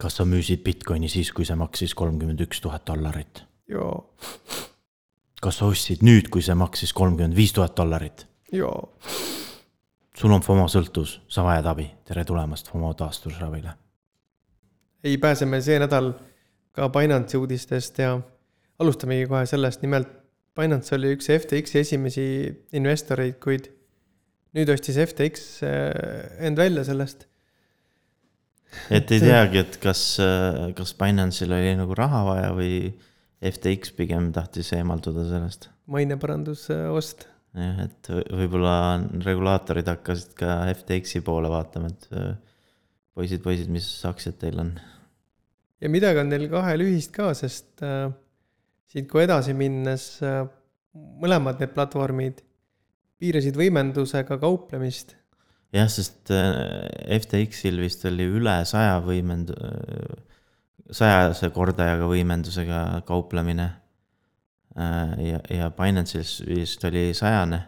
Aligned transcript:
kas 0.00 0.18
sa 0.18 0.26
müüsid 0.28 0.64
Bitcoini 0.64 1.08
siis, 1.08 1.32
kui 1.32 1.46
see 1.46 1.56
maksis 1.58 1.94
kolmkümmend 1.94 2.40
üks 2.46 2.60
tuhat 2.64 2.86
dollarit? 2.86 3.44
jaa. 3.70 3.94
kas 5.42 5.60
sa 5.60 5.68
ostsid 5.70 6.04
nüüd, 6.06 6.30
kui 6.32 6.42
see 6.42 6.56
maksis 6.58 6.92
kolmkümmend 6.92 7.36
viis 7.36 7.54
tuhat 7.56 7.76
dollarit? 7.76 8.26
jaa. 8.52 8.82
sul 10.16 10.34
on 10.34 10.42
FOMO 10.42 10.66
sõltuvus, 10.72 11.20
sa 11.28 11.46
vajad 11.46 11.70
abi, 11.70 11.88
tere 12.04 12.24
tulemast 12.24 12.70
FOMO 12.72 12.92
taastusravile. 12.98 13.76
ei, 15.04 15.18
pääseme 15.18 15.62
see 15.62 15.78
nädal 15.82 16.12
ka 16.74 16.90
Binance'i 16.90 17.38
uudistest 17.38 17.98
ja 18.02 18.18
alustamegi 18.78 19.28
kohe 19.30 19.46
sellest, 19.46 19.82
nimelt 19.82 20.10
Binance 20.54 20.94
oli 20.94 21.10
üks 21.16 21.26
FTX-i 21.34 21.80
esimesi 21.80 22.24
investoreid, 22.78 23.40
kuid 23.42 23.70
nüüd 24.54 24.70
ostis 24.70 25.00
FTX 25.02 25.46
äh, 25.66 26.44
end 26.46 26.60
välja 26.60 26.84
sellest. 26.86 27.26
Et 28.90 29.12
ei 29.14 29.22
teagi, 29.22 29.62
et 29.64 29.76
kas, 29.82 30.02
äh, 30.22 30.70
kas 30.76 30.94
Binance'il 30.98 31.52
oli 31.54 31.74
nagu 31.78 31.96
raha 31.98 32.22
vaja 32.28 32.54
või 32.56 32.78
FTX 33.44 33.94
pigem 33.98 34.30
tahtis 34.34 34.72
eemalduda 34.76 35.26
sellest. 35.28 35.68
maineparandusost. 35.90 37.26
jah, 37.54 37.84
et 37.84 38.10
võib-olla 38.10 38.76
regulaatorid 39.24 39.90
hakkasid 39.92 40.34
ka 40.38 40.58
FTX-i 40.72 41.22
poole 41.26 41.52
vaatama, 41.52 41.92
et 41.92 42.08
äh, 42.16 42.34
poisid, 43.14 43.44
poisid, 43.44 43.70
mis 43.72 43.88
aktsiad 44.08 44.38
teil 44.40 44.60
on. 44.62 44.74
ja 45.80 45.92
midagi 45.92 46.22
on 46.22 46.32
neil 46.32 46.48
kahel 46.52 46.86
ühist 46.86 47.12
ka, 47.14 47.32
sest 47.36 47.84
äh, 47.84 48.08
siit 48.90 49.10
kui 49.10 49.24
edasi 49.26 49.54
minnes 49.58 50.08
äh, 50.24 50.44
mõlemad 50.94 51.60
need 51.60 51.74
platvormid 51.74 52.42
piirasid 53.20 53.56
võimendusega 53.58 54.38
kauplemist. 54.40 55.14
Jah, 55.74 55.90
sest 55.90 56.32
äh, 56.34 57.18
FTX-il 57.18 57.80
vist 57.82 58.04
oli 58.08 58.26
üle 58.38 58.56
saja 58.68 59.00
võimend-, 59.04 59.52
äh, 59.54 60.16
sajase 60.94 61.50
kordajaga 61.54 62.08
võimendusega 62.10 62.82
kauplemine. 63.08 63.70
ja, 64.74 65.38
ja 65.54 65.68
Binance'il 65.70 66.26
vist 66.48 66.82
oli 66.84 67.12
sajane. 67.14 67.60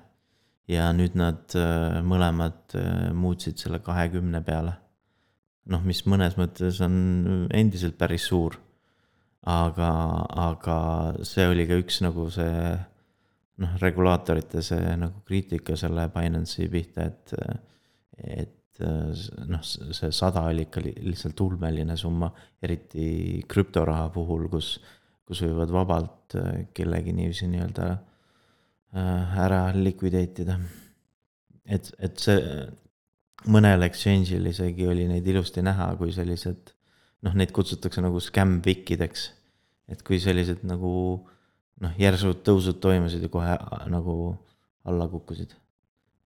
ja 0.66 0.88
nüüd 0.90 1.14
nad 1.14 1.54
mõlemad 2.02 2.74
muutsid 3.14 3.62
selle 3.62 3.78
kahekümne 3.78 4.42
peale. 4.42 4.74
noh, 5.70 5.82
mis 5.86 6.02
mõnes 6.06 6.34
mõttes 6.36 6.80
on 6.82 7.48
endiselt 7.54 7.96
päris 7.98 8.26
suur 8.26 8.58
aga, 9.46 9.90
aga 10.50 10.76
see 11.26 11.46
oli 11.46 11.66
ka 11.68 11.78
üks 11.78 12.00
nagu 12.02 12.26
see 12.34 12.74
noh, 13.62 13.78
regulaatorite 13.82 14.62
see 14.64 14.96
nagu 14.98 15.22
kriitika 15.26 15.78
selle 15.78 16.08
Binance'i 16.12 16.68
pihta, 16.70 17.06
et, 17.06 17.34
et 18.16 18.80
noh, 19.48 19.62
see 19.64 20.10
sada 20.12 20.42
oli 20.50 20.66
ikka 20.66 20.82
lihtsalt 20.84 21.40
ulmeline 21.40 21.96
summa, 21.96 22.28
eriti 22.62 23.42
krüptoraha 23.48 24.10
puhul, 24.12 24.50
kus, 24.52 24.74
kus 25.24 25.40
võivad 25.46 25.72
vabalt 25.72 26.36
kellegi 26.76 27.14
niiviisi 27.16 27.48
nii-öelda 27.52 27.86
äh, 27.94 29.38
ära 29.46 29.62
likvidate 29.76 30.44
ida. 30.44 30.58
et, 31.64 31.88
et 31.98 32.20
see 32.20 32.66
mõnel 33.52 33.86
exchange'il 33.86 34.52
isegi 34.52 34.86
oli 34.88 35.08
neid 35.08 35.26
ilusti 35.26 35.64
näha, 35.64 35.94
kui 35.96 36.12
sellised 36.12 36.74
noh, 37.24 37.32
neid 37.32 37.52
kutsutakse 37.56 38.04
nagu 38.04 38.20
scam-pikkideks 38.20 39.30
et 39.90 40.02
kui 40.06 40.18
sellised 40.22 40.64
nagu 40.66 40.90
noh, 41.82 41.94
järsud 42.00 42.42
tõusud 42.46 42.80
toimusid 42.82 43.26
ja 43.26 43.30
kohe 43.32 43.54
äh, 43.54 43.86
nagu 43.92 44.34
alla 44.86 45.08
kukkusid. 45.10 45.54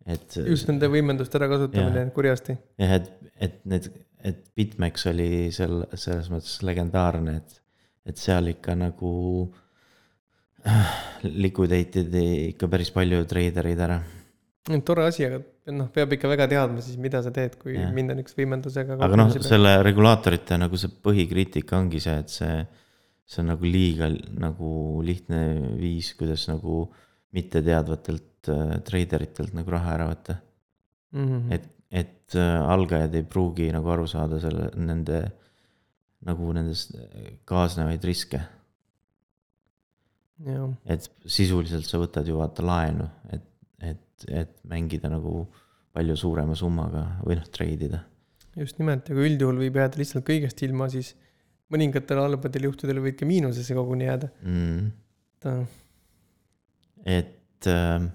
Et. 0.06 0.36
just 0.46 0.68
nende 0.70 0.88
võimenduste 0.92 1.38
ärakasutamine 1.40 2.06
kurjasti. 2.14 2.56
jah, 2.80 2.96
et, 2.98 3.10
et 3.40 3.58
need, 3.68 3.90
et 4.26 4.44
BitMEX 4.56 5.08
oli 5.12 5.30
seal 5.54 5.82
selles 5.94 6.30
mõttes 6.32 6.60
legendaarne, 6.66 7.36
et, 7.40 7.60
et 8.10 8.20
seal 8.20 8.52
ikka 8.52 8.76
nagu 8.78 9.12
äh, 10.64 10.96
liquidate 11.28 12.06
id 12.06 12.18
ikka 12.54 12.70
päris 12.72 12.92
palju 12.94 13.22
treidereid 13.28 13.86
ära. 13.86 14.00
tore 14.86 15.06
asi, 15.08 15.28
aga 15.28 15.40
noh, 15.74 15.88
peab 15.94 16.12
ikka 16.16 16.30
väga 16.30 16.48
teadma 16.50 16.84
siis, 16.84 16.98
mida 17.00 17.22
sa 17.24 17.32
teed, 17.34 17.56
kui 17.60 17.76
ja. 17.78 17.88
minna 17.94 18.16
niisuguse 18.16 18.42
võimendusega. 18.42 19.00
aga 19.00 19.22
noh, 19.24 19.32
selle 19.44 19.78
regulaatorite 19.86 20.60
nagu 20.60 20.80
see 20.80 20.92
põhikriitika 21.04 21.80
ongi 21.80 22.02
see, 22.02 22.20
et 22.24 22.38
see 22.40 22.60
see 23.30 23.42
on 23.44 23.52
nagu 23.52 23.66
liiga 23.66 24.10
nagu 24.42 24.70
lihtne 25.06 25.40
viis, 25.78 26.14
kuidas 26.18 26.48
nagu 26.50 26.88
mitteteadvatelt 27.36 28.24
äh, 28.48 28.78
treideritelt 28.86 29.52
nagu 29.56 29.70
raha 29.70 29.94
ära 29.96 30.08
võtta 30.10 30.36
mm. 31.12 31.26
-hmm. 31.26 31.52
et, 31.52 31.68
et 31.90 32.38
äh, 32.38 32.70
algajad 32.74 33.14
ei 33.14 33.22
pruugi 33.22 33.70
nagu 33.72 33.90
aru 33.90 34.06
saada 34.06 34.40
selle, 34.40 34.70
nende 34.76 35.22
nagu 36.26 36.52
nendest 36.52 36.96
kaasnevaid 37.48 38.04
riske. 38.04 38.40
et 40.84 41.08
sisuliselt 41.28 41.84
sa 41.84 41.98
võtad 42.00 42.28
ju 42.28 42.38
vaata 42.38 42.64
laenu, 42.64 43.08
et, 43.32 43.44
et, 43.84 44.24
et 44.28 44.54
mängida 44.68 45.10
nagu 45.12 45.46
palju 45.92 46.16
suurema 46.16 46.54
summaga 46.56 47.02
või 47.24 47.36
noh, 47.36 47.48
treidida. 47.52 48.00
just 48.56 48.78
nimelt, 48.80 49.10
aga 49.10 49.26
üldjuhul 49.26 49.60
võib 49.64 49.76
jääda 49.80 50.00
lihtsalt 50.00 50.24
kõigest 50.26 50.62
ilma, 50.64 50.88
siis 50.92 51.12
mõningatel 51.70 52.22
halbadel 52.22 52.68
juhtudel 52.68 53.02
võid 53.04 53.18
ka 53.18 53.28
miinusesse 53.28 53.76
koguni 53.76 54.08
jääda 54.08 54.30
mm.. 54.42 54.88
et 57.18 57.68
äh, 57.70 58.08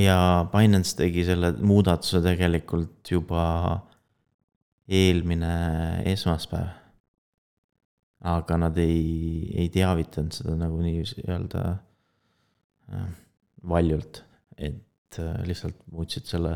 ja 0.00 0.16
Binance 0.52 0.96
tegi 0.98 1.24
selle 1.26 1.52
muudatuse 1.60 2.22
tegelikult 2.24 3.10
juba 3.10 3.44
eelmine 4.88 5.54
esmaspäev. 6.12 6.80
aga 8.24 8.56
nad 8.56 8.78
ei, 8.80 9.50
ei 9.52 9.68
teavitanud 9.68 10.32
seda 10.32 10.54
nagu 10.56 10.78
nii-öelda 10.80 11.64
äh, 11.74 13.08
valjult, 13.68 14.22
et 14.56 15.18
äh, 15.20 15.42
lihtsalt 15.44 15.76
muutsid 15.92 16.24
selle 16.30 16.54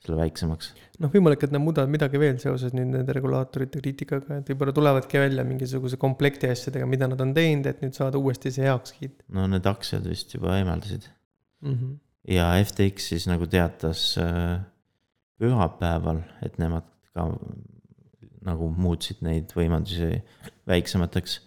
selle 0.00 0.16
väiksemaks. 0.16 0.70
noh, 1.02 1.12
võimalik, 1.12 1.42
et 1.44 1.54
nad 1.54 1.62
muudavad 1.62 1.92
midagi 1.92 2.20
veel 2.20 2.38
seoses 2.40 2.72
nüüd 2.76 2.88
nende 2.94 3.14
regulaatorite 3.16 3.82
kriitikaga, 3.82 4.40
et 4.40 4.52
võib-olla 4.52 4.72
tulevadki 4.76 5.20
välja 5.20 5.44
mingisuguse 5.44 5.98
komplekti 6.00 6.48
asjadega, 6.48 6.88
mida 6.88 7.08
nad 7.10 7.20
on 7.20 7.34
teinud, 7.36 7.68
et 7.68 7.82
nüüd 7.84 7.96
saada 7.96 8.20
uuesti 8.20 8.52
see 8.54 8.64
heakskiit. 8.64 9.26
no 9.36 9.44
need 9.50 9.68
aktsiad 9.68 10.08
vist 10.08 10.32
juba 10.36 10.56
eemaldasid 10.56 11.10
mm. 11.60 11.74
-hmm. 11.74 11.98
Ja 12.28 12.52
FTX 12.64 13.10
siis 13.12 13.26
nagu 13.30 13.46
teatas 13.50 14.14
äh, 14.20 14.60
pühapäeval, 15.40 16.22
et 16.44 16.58
nemad 16.60 16.86
ka 17.14 17.28
nagu 18.44 18.70
muutsid 18.72 19.20
neid 19.24 19.52
võimendusi 19.56 20.20
väiksemateks. 20.68 21.40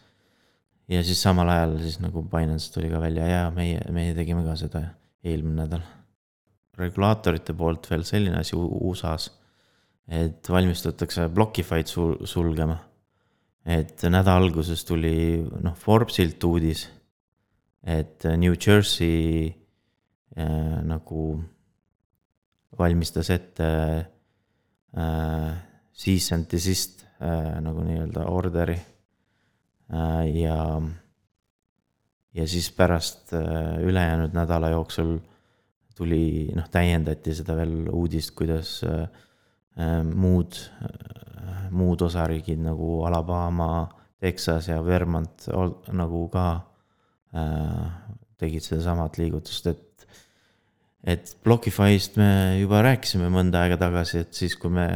ja 0.89 1.01
siis 1.05 1.21
samal 1.21 1.49
ajal 1.49 1.77
siis 1.81 1.99
nagu 2.03 2.23
Binance 2.29 2.73
tuli 2.73 2.89
ka 2.91 3.01
välja 3.01 3.27
ja 3.27 3.43
meie, 3.51 3.81
meie 3.93 4.13
tegime 4.17 4.43
ka 4.45 4.55
seda 4.59 4.83
eelmine 5.23 5.63
nädal 5.63 5.83
regulaatorite 6.77 7.53
poolt 7.57 7.87
veel 7.89 8.03
selline 8.07 8.39
asi 8.41 8.57
USA-s, 8.57 9.29
et 10.09 10.49
valmistatakse 10.49 11.29
Blockify'd 11.33 11.89
sul-, 11.89 12.17
sulgema. 12.25 12.79
et 13.63 14.01
nädala 14.03 14.43
alguses 14.43 14.81
tuli 14.83 15.39
noh, 15.63 15.75
Forbesilt 15.79 16.43
uudis, 16.43 16.87
et 17.83 18.25
New 18.37 18.57
Jersey 18.59 19.53
nagu 20.33 21.23
valmistas 22.77 23.29
ette 23.29 23.67
äh, 24.97 25.51
cease 25.93 26.35
and 26.35 26.49
desist 26.51 27.05
äh, 27.21 27.59
nagu 27.61 27.83
nii-öelda 27.85 28.25
orderi 28.29 28.77
äh,. 29.93 30.25
ja, 30.41 30.81
ja 32.33 32.47
siis 32.47 32.71
pärast 32.71 33.33
äh, 33.33 33.77
ülejäänud 33.85 34.33
nädala 34.33 34.73
jooksul 34.73 35.19
tuli, 35.95 36.49
noh, 36.55 36.69
täiendati 36.73 37.35
seda 37.37 37.55
veel 37.57 37.87
uudist, 37.93 38.33
kuidas 38.37 38.79
äh, 38.87 39.05
äh, 39.77 39.99
muud 40.03 40.57
äh,, 40.81 41.69
muud 41.73 42.01
osariigid 42.05 42.61
nagu 42.61 43.03
Alabama, 43.05 43.89
Texas 44.21 44.69
ja 44.69 44.79
Vermont 44.85 45.47
nagu 45.93 46.27
ka 46.33 46.47
äh, 47.35 47.87
tegid 48.37 48.65
sedasamat 48.65 49.17
liigutust, 49.21 49.67
et 49.69 49.92
et 51.03 51.35
Blockify'st 51.43 52.17
me 52.19 52.29
juba 52.61 52.83
rääkisime 52.85 53.27
mõnda 53.33 53.63
aega 53.63 53.79
tagasi, 53.81 54.23
et 54.23 54.37
siis, 54.37 54.55
kui 54.59 54.71
me, 54.73 54.87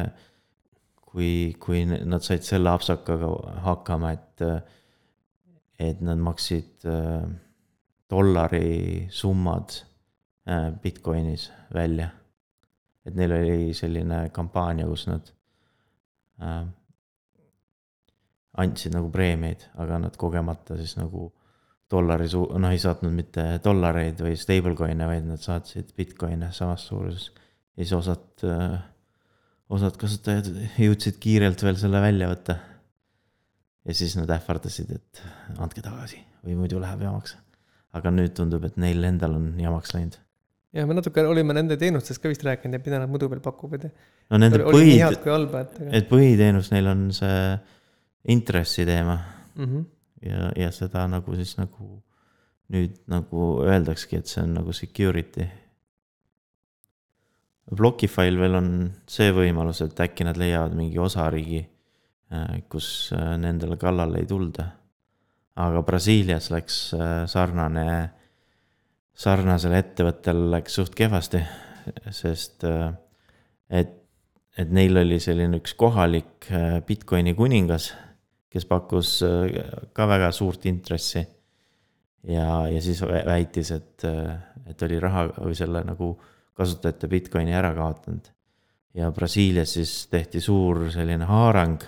kui, 1.01 1.31
kui 1.59 1.83
nad 1.87 2.23
said 2.25 2.45
selle 2.47 2.71
apsakaga 2.71 3.31
hakkama, 3.65 4.13
et, 4.15 4.47
et 5.89 6.01
nad 6.05 6.21
maksid 6.23 6.87
äh, 6.87 7.27
dollari 8.07 9.07
summad 9.11 9.81
Äh, 10.49 10.71
Bitcoinis 10.81 11.51
välja. 11.73 12.09
et 13.05 13.15
neil 13.15 13.31
oli 13.31 13.73
selline 13.73 14.29
kampaania, 14.35 14.85
kus 14.87 15.05
nad 15.07 15.29
äh, 16.43 16.65
andsid 18.63 18.95
nagu 18.95 19.07
preemiaid, 19.11 19.63
aga 19.79 19.99
nad 20.03 20.17
kogemata 20.19 20.75
siis 20.79 20.97
nagu 20.99 21.29
dollari 21.91 22.27
su-, 22.31 22.47
noh, 22.59 22.73
ei 22.73 22.81
saatnud 22.81 23.13
mitte 23.15 23.45
dollareid 23.63 24.19
või 24.23 24.35
stablecoin'e, 24.39 25.07
vaid 25.09 25.27
nad 25.29 25.41
saatsid 25.43 25.93
Bitcoin'e 25.97 26.51
samas 26.55 26.87
suuruses. 26.89 27.31
ja 27.77 27.83
siis 27.83 27.93
osad 27.97 28.45
äh,, 28.47 28.77
osad 29.73 29.97
kasutajad 29.99 30.49
jõudsid 30.79 31.19
kiirelt 31.23 31.63
veel 31.63 31.79
selle 31.79 32.01
välja 32.03 32.29
võtta. 32.31 32.57
ja 33.87 33.95
siis 33.95 34.15
nad 34.19 34.31
ähvardasid, 34.35 34.91
et 34.95 35.23
andke 35.57 35.83
tagasi 35.83 36.21
või 36.43 36.57
muidu 36.59 36.79
läheb 36.83 37.03
jamaks. 37.07 37.37
aga 37.97 38.13
nüüd 38.13 38.35
tundub, 38.37 38.67
et 38.67 38.77
neil 38.77 39.03
endal 39.07 39.37
on 39.39 39.51
jamaks 39.61 39.95
läinud. 39.95 40.19
ja 40.75 40.85
me 40.87 40.97
natuke 40.97 41.23
olime 41.23 41.55
nende 41.55 41.79
teenustest 41.79 42.21
ka 42.23 42.31
vist 42.31 42.43
rääkinud 42.47 42.79
ja 42.79 42.83
mida 42.83 43.03
nad 43.03 43.11
muidu 43.11 43.31
veel 43.31 43.43
pakuvad 43.43 43.87
ja. 43.87 43.93
no 44.31 44.43
nende 44.43 44.63
põhi, 44.67 44.99
et 44.99 45.83
et 46.01 46.09
põhiteenus 46.11 46.71
neil 46.75 46.91
on 46.91 47.07
see 47.15 47.37
intressi 48.27 48.85
teema 48.85 49.15
mm. 49.55 49.63
-hmm. 49.63 49.85
Ja, 50.21 50.51
ja 50.55 50.71
seda 50.71 51.05
nagu 51.11 51.35
siis 51.35 51.57
nagu 51.59 51.97
nüüd 52.73 52.97
nagu 53.11 53.47
öeldaksegi, 53.63 54.19
et 54.19 54.31
see 54.31 54.43
on 54.43 54.57
nagu 54.59 54.75
security. 54.75 55.47
Blockify'l 57.67 58.39
veel 58.39 58.59
on 58.59 58.69
see 59.11 59.31
võimalus, 59.35 59.81
et 59.83 59.99
äkki 59.99 60.27
nad 60.27 60.39
leiavad 60.39 60.75
mingi 60.75 60.99
osariigi, 60.99 61.61
kus 62.71 63.13
äh, 63.15 63.35
nendele 63.39 63.77
kallale 63.79 64.21
ei 64.23 64.27
tulda. 64.27 64.71
aga 65.57 65.81
Brasiilias 65.81 66.51
läks 66.51 66.93
äh, 66.93 67.23
sarnane, 67.25 67.85
sarnasel 69.17 69.73
ettevõttel 69.73 70.49
läks 70.51 70.75
suht 70.77 70.95
kehvasti, 70.95 71.39
sest 72.11 72.67
äh, 72.67 72.91
et, 73.69 73.95
et 74.57 74.71
neil 74.71 74.97
oli 74.97 75.19
selline 75.23 75.57
üks 75.61 75.73
kohalik 75.73 76.49
Bitcoini 76.85 77.33
kuningas, 77.35 77.93
kes 78.57 78.65
pakkus 78.69 79.11
ka 79.93 80.07
väga 80.09 80.31
suurt 80.35 80.65
intressi 80.69 81.21
ja, 82.27 82.47
ja 82.71 82.81
siis 82.81 83.01
vä- 83.05 83.25
väitis, 83.27 83.71
et, 83.75 84.05
et 84.67 84.81
oli 84.87 84.99
raha 85.03 85.27
või 85.37 85.55
selle 85.57 85.83
nagu 85.87 86.15
kasutajate 86.57 87.07
Bitcoini 87.11 87.53
ära 87.53 87.69
kaotanud. 87.77 88.31
ja 88.97 89.11
Brasiilias 89.13 89.75
siis 89.77 89.91
tehti 90.09 90.41
suur 90.41 90.87
selline 90.91 91.27
haarang 91.29 91.83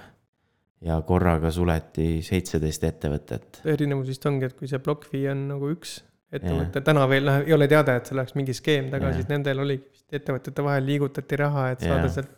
ja 0.85 0.99
korraga 1.07 1.49
suleti 1.51 2.21
seitseteist 2.23 2.83
ettevõtet. 2.87 3.61
erinevus 3.67 4.07
vist 4.13 4.25
ongi, 4.29 4.45
et 4.47 4.53
kui 4.59 4.69
see 4.69 4.79
BlockFi 4.79 5.25
on 5.33 5.41
nagu 5.55 5.71
üks 5.73 5.97
ettevõte, 6.31 6.83
täna 6.85 7.07
veel 7.09 7.25
noh, 7.25 7.39
ei 7.41 7.53
ole 7.55 7.67
teada, 7.67 7.95
et 7.97 8.05
seal 8.07 8.19
oleks 8.21 8.35
mingi 8.37 8.53
skeem 8.53 8.91
taga, 8.93 9.09
siis 9.17 9.25
nendel 9.31 9.59
oligi 9.65 9.87
vist 9.89 10.13
ettevõtete 10.21 10.63
vahel 10.63 10.85
liigutati 10.85 11.39
raha, 11.41 11.71
et 11.73 11.81
saada 11.83 12.05
Jah. 12.05 12.13
sealt 12.19 12.37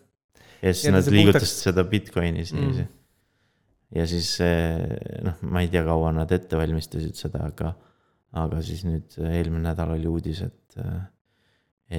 ja 0.62 0.72
siis 0.74 0.86
Ja 0.88 0.92
nad 0.96 1.12
liigutasid 1.12 1.44
puhtaks- 1.44 1.64
seda 1.68 1.84
Bitcoinis 1.92 2.54
niiviisi 2.56 2.88
Mm. 2.88 2.98
Ja 3.96 4.06
siis 4.10 4.34
eh, 4.46 5.22
noh, 5.26 5.40
ma 5.52 5.64
ei 5.64 5.72
tea, 5.72 5.84
kaua 5.88 6.12
nad 6.16 6.32
ette 6.32 6.60
valmistasid 6.60 7.18
seda, 7.20 7.46
aga, 7.50 7.74
aga 8.42 8.62
siis 8.66 8.86
nüüd 8.88 9.18
eelmine 9.20 9.66
nädal 9.70 9.96
oli 9.98 10.10
uudis, 10.10 10.44
et, 10.48 10.78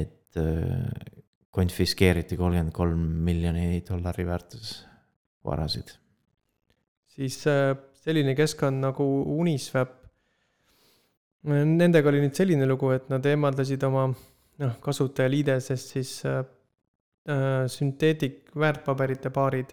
et 0.03 0.41
eh, 0.41 1.11
konfiskeeriti 1.53 2.39
kolmkümmend 2.41 2.73
kolm 2.77 3.03
miljoni 3.27 3.83
dollari 3.89 4.25
väärtuses 4.29 4.77
varasid. 5.45 5.91
siis 7.13 7.43
selline 8.03 8.35
keskkond 8.35 8.81
nagu 8.83 9.05
Uniswap. 9.39 9.99
Nendega 11.43 12.09
oli 12.09 12.23
nüüd 12.23 12.37
selline 12.39 12.67
lugu, 12.71 12.93
et 12.95 13.09
nad 13.11 13.25
eemaldasid 13.27 13.83
oma 13.85 14.07
noh, 14.63 14.75
kasutajaliidesest 14.83 15.95
siis 15.97 16.13
äh, 16.29 16.43
sünteetik 17.73 18.53
väärtpaberite 18.59 19.33
paarid. 19.35 19.73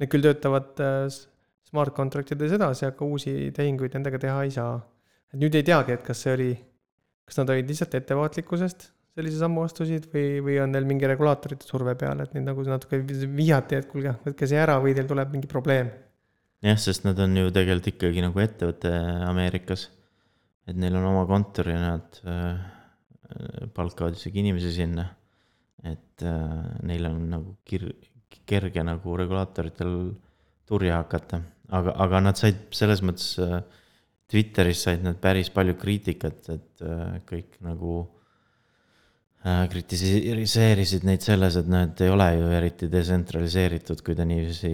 Need 0.00 0.12
küll 0.12 0.26
töötavad 0.26 0.82
äh, 0.84 1.06
smart 1.66 1.94
contract 1.96 2.32
ides 2.34 2.54
edasi, 2.56 2.86
aga 2.88 3.06
uusi 3.06 3.52
tehinguid 3.56 3.96
nendega 3.96 4.20
teha 4.22 4.42
ei 4.44 4.52
saa. 4.54 4.78
et 5.32 5.40
nüüd 5.40 5.56
ei 5.58 5.64
teagi, 5.66 5.96
et 5.96 6.04
kas 6.06 6.20
see 6.22 6.34
oli, 6.36 6.50
kas 7.26 7.40
nad 7.40 7.50
olid 7.50 7.70
lihtsalt 7.72 7.96
ettevaatlikkusest 7.98 8.90
sellise 9.16 9.40
sammu 9.40 9.64
astusid 9.64 10.10
või, 10.12 10.42
või 10.44 10.58
on 10.60 10.74
neil 10.76 10.84
mingi 10.86 11.08
regulaatorite 11.08 11.66
surve 11.66 11.96
peal, 11.98 12.20
et 12.20 12.34
neid 12.36 12.44
nagu 12.46 12.62
natuke 12.68 13.00
vihjati, 13.00 13.80
et 13.80 13.88
kuulge, 13.88 14.12
võtke 14.26 14.48
see 14.48 14.60
ära 14.60 14.76
või 14.82 14.92
teil 14.94 15.08
tuleb 15.08 15.32
mingi 15.32 15.48
probleem 15.50 15.88
jah, 16.64 16.78
sest 16.80 17.04
nad 17.06 17.18
on 17.22 17.36
ju 17.36 17.52
tegelikult 17.54 17.92
ikkagi 17.92 18.24
nagu 18.24 18.42
ettevõte 18.42 18.92
Ameerikas. 19.26 19.90
et 20.66 20.76
neil 20.76 20.96
on 20.98 21.04
oma 21.12 21.26
kontor 21.28 21.68
ja 21.70 21.78
nad 21.78 22.20
äh, 22.26 22.58
palkavad 23.74 24.16
isegi 24.16 24.42
inimesi 24.42 24.72
sinna. 24.72 25.06
et 25.84 26.22
äh, 26.22 26.78
neil 26.82 27.06
on 27.06 27.28
nagu 27.30 27.56
kir-, 27.68 27.92
kerge 28.46 28.82
nagu 28.86 29.16
regulaatoritel 29.18 29.92
turja 30.66 31.00
hakata, 31.00 31.40
aga, 31.74 31.94
aga 32.04 32.22
nad 32.28 32.38
said 32.38 32.66
selles 32.74 33.02
mõttes 33.06 33.34
äh, 33.42 33.60
Twitteris 34.26 34.82
said 34.88 35.04
nad 35.06 35.18
päris 35.22 35.52
palju 35.54 35.76
kriitikat, 35.78 36.48
et 36.54 36.82
äh, 36.82 37.18
kõik 37.28 37.60
nagu 37.66 37.98
äh, 39.46 39.66
kritiseerisid 39.70 41.06
neid 41.06 41.22
selles, 41.26 41.58
et 41.60 41.70
nad 41.70 42.02
ei 42.02 42.10
ole 42.10 42.30
ju 42.34 42.48
eriti 42.58 42.90
detsentraliseeritud, 42.90 44.02
kui 44.02 44.18
te 44.18 44.26
niiviisi 44.26 44.72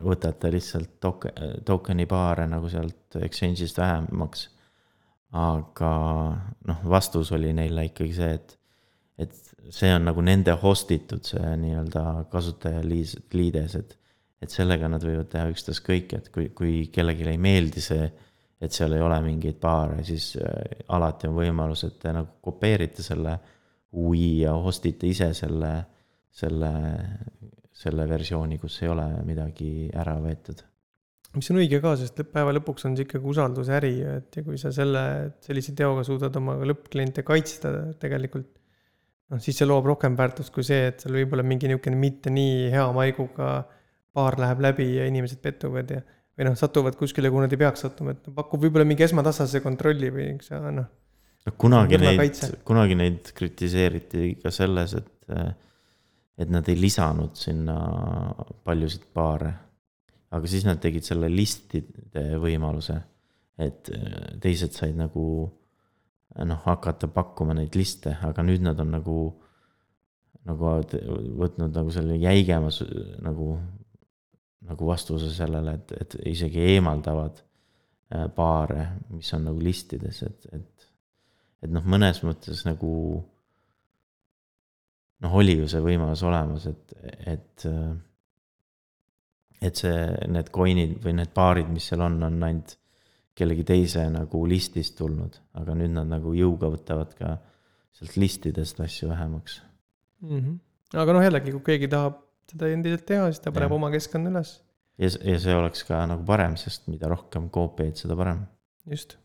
võtate 0.00 0.48
lihtsalt 0.54 0.96
token, 1.02 1.60
token'i 1.68 2.06
paare 2.08 2.46
nagu 2.48 2.70
sealt 2.72 3.20
exchange'ist 3.20 3.76
vähemaks. 3.80 4.48
aga 5.36 5.90
noh, 6.66 6.78
vastus 6.90 7.28
oli 7.36 7.52
neile 7.54 7.84
ikkagi 7.86 8.14
see, 8.16 8.32
et, 8.34 8.56
et 9.22 9.49
see 9.70 9.92
on 9.94 10.08
nagu 10.08 10.22
nende 10.24 10.54
host 10.62 10.90
itud 10.94 11.26
see 11.26 11.54
nii-öelda 11.62 12.04
kasutajaliis, 12.32 13.14
liides, 13.36 13.76
et, 13.78 13.94
et 14.42 14.50
sellega 14.52 14.90
nad 14.90 15.04
võivad 15.04 15.30
teha 15.30 15.46
ükstaskõik, 15.52 16.16
et 16.18 16.30
kui, 16.34 16.48
kui 16.56 16.74
kellelegi 16.92 17.28
ei 17.30 17.40
meeldi 17.40 17.84
see, 17.84 18.08
et 18.60 18.76
seal 18.76 18.96
ei 18.96 19.04
ole 19.04 19.20
mingeid 19.24 19.60
paare, 19.62 20.02
siis 20.04 20.34
äh, 20.40 20.82
alati 20.92 21.30
on 21.30 21.38
võimalus, 21.38 21.86
et 21.86 21.96
te 22.02 22.12
nagu 22.12 22.40
kopeerite 22.44 23.04
selle 23.06 23.38
UI 23.96 24.42
ja 24.44 24.54
host 24.58 24.84
ite 24.90 25.08
ise 25.10 25.30
selle, 25.34 25.72
selle, 26.42 26.72
selle 27.74 28.08
versiooni, 28.10 28.58
kus 28.60 28.82
ei 28.84 28.92
ole 28.92 29.06
midagi 29.26 29.88
ära 29.96 30.18
võetud. 30.22 30.66
mis 31.38 31.50
on 31.52 31.60
õige 31.62 31.80
ka, 31.82 31.94
sest 31.98 32.20
päeva 32.34 32.52
lõpuks 32.54 32.86
on 32.88 32.98
see 32.98 33.06
ikkagi 33.06 33.32
usaldusäri, 33.32 33.92
et 34.18 34.36
ja 34.36 34.46
kui 34.46 34.58
sa 34.58 34.74
selle, 34.74 35.02
sellise 35.46 35.74
teoga 35.78 36.04
suudad 36.06 36.36
oma 36.42 36.58
lõppkliente 36.66 37.24
kaitsta 37.26 37.72
tegelikult, 38.02 38.59
noh, 39.30 39.42
siis 39.42 39.58
see 39.60 39.68
loob 39.68 39.88
rohkem 39.90 40.16
väärtust 40.18 40.52
kui 40.54 40.66
see, 40.66 40.88
et 40.90 41.02
seal 41.02 41.16
võib 41.20 41.36
olla 41.36 41.46
mingi 41.46 41.70
niisugune 41.70 41.98
mitte 41.98 42.32
nii 42.34 42.70
hea 42.74 42.86
maiguga 42.96 43.50
paar 44.16 44.38
läheb 44.42 44.62
läbi 44.64 44.88
ja 44.96 45.06
inimesed 45.10 45.42
pettuvad 45.42 45.92
ja 45.94 46.00
või 46.40 46.48
noh, 46.48 46.56
satuvad 46.58 46.96
kuskile, 46.98 47.30
kuhu 47.30 47.44
nad 47.44 47.52
ei 47.52 47.60
peaks 47.60 47.84
sattuma, 47.84 48.14
et 48.16 48.30
pakub 48.34 48.62
võib-olla 48.64 48.86
mingi 48.88 49.04
esmatasase 49.06 49.60
kontrolli 49.64 50.10
või 50.14 50.30
eks 50.34 50.54
noh, 50.56 50.88
no 51.46 51.54
kunagi 51.60 51.98
neid 52.00 52.40
kunagi 52.66 52.96
neid 52.98 53.32
kritiseeriti 53.36 54.34
ka 54.42 54.52
selles, 54.54 54.96
et, 54.98 55.34
et 56.40 56.52
nad 56.52 56.68
ei 56.72 56.78
lisanud 56.80 57.36
sinna 57.38 57.76
paljusid 58.64 59.06
paare. 59.14 59.52
aga 60.30 60.46
siis 60.46 60.64
nad 60.64 60.80
tegid 60.80 61.04
selle 61.04 61.28
listide 61.32 62.38
võimaluse, 62.40 62.96
et 63.58 63.90
teised 64.40 64.76
said 64.76 64.96
nagu 64.96 65.24
noh, 66.38 66.62
hakata 66.64 67.08
pakkuma 67.12 67.56
neid 67.58 67.74
liste, 67.78 68.14
aga 68.26 68.44
nüüd 68.46 68.64
nad 68.64 68.80
on 68.82 68.94
nagu, 68.94 69.18
nagu 70.48 70.74
võtnud 71.40 71.74
nagu 71.74 71.94
selle 71.94 72.18
jäigema 72.20 72.70
nagu, 73.24 73.54
nagu 74.70 74.90
vastuse 74.90 75.32
sellele, 75.34 75.78
et, 75.80 75.96
et 76.00 76.18
isegi 76.32 76.62
eemaldavad 76.74 77.40
äh, 77.40 78.28
paare, 78.34 78.86
mis 79.14 79.32
on 79.36 79.48
nagu 79.50 79.62
listides, 79.64 80.22
et, 80.28 80.48
et 80.54 80.88
et 81.60 81.68
noh, 81.68 81.84
mõnes 81.84 82.22
mõttes 82.24 82.62
nagu 82.64 82.90
noh, 85.20 85.34
oli 85.36 85.58
ju 85.58 85.68
see 85.68 85.82
võimalus 85.84 86.22
olemas, 86.24 86.66
et, 86.70 86.94
et 87.28 87.66
et 89.60 89.76
see, 89.76 89.96
need 90.32 90.48
coin'id 90.54 90.96
või 91.04 91.18
need 91.18 91.34
paarid, 91.36 91.68
mis 91.68 91.90
seal 91.90 92.00
on, 92.06 92.16
on 92.24 92.38
ainult 92.46 92.78
kellegi 93.38 93.64
teise 93.64 94.04
nagu 94.12 94.42
listist 94.48 94.96
tulnud, 94.98 95.36
aga 95.60 95.76
nüüd 95.78 95.94
nad 95.94 96.10
nagu 96.10 96.32
jõuga 96.36 96.70
võtavad 96.72 97.14
ka 97.18 97.36
sealt 97.96 98.16
listidest 98.20 98.80
asju 98.80 99.08
vähemaks. 99.08 99.60
mm 100.20 100.40
-hmm. 100.40 100.58
aga 101.02 101.12
noh, 101.12 101.22
jällegi, 101.24 101.52
kui 101.52 101.62
keegi 101.72 101.88
tahab 101.88 102.20
seda 102.50 102.68
endiselt 102.68 103.06
teha, 103.06 103.30
siis 103.30 103.40
ta 103.40 103.52
paneb 103.52 103.70
Jah. 103.70 103.76
oma 103.76 103.90
keskkonna 103.90 104.30
üles, 104.30 104.60
ja, 104.98 105.08
ja 105.32 105.38
see 105.38 105.54
oleks 105.54 105.84
ka 105.88 106.06
nagu 106.06 106.24
parem, 106.26 106.56
sest 106.56 106.88
mida 106.88 107.08
rohkem 107.08 107.50
koopiaid, 107.50 107.96
seda 107.96 108.16
parem. 108.16 108.46
just. 108.86 109.16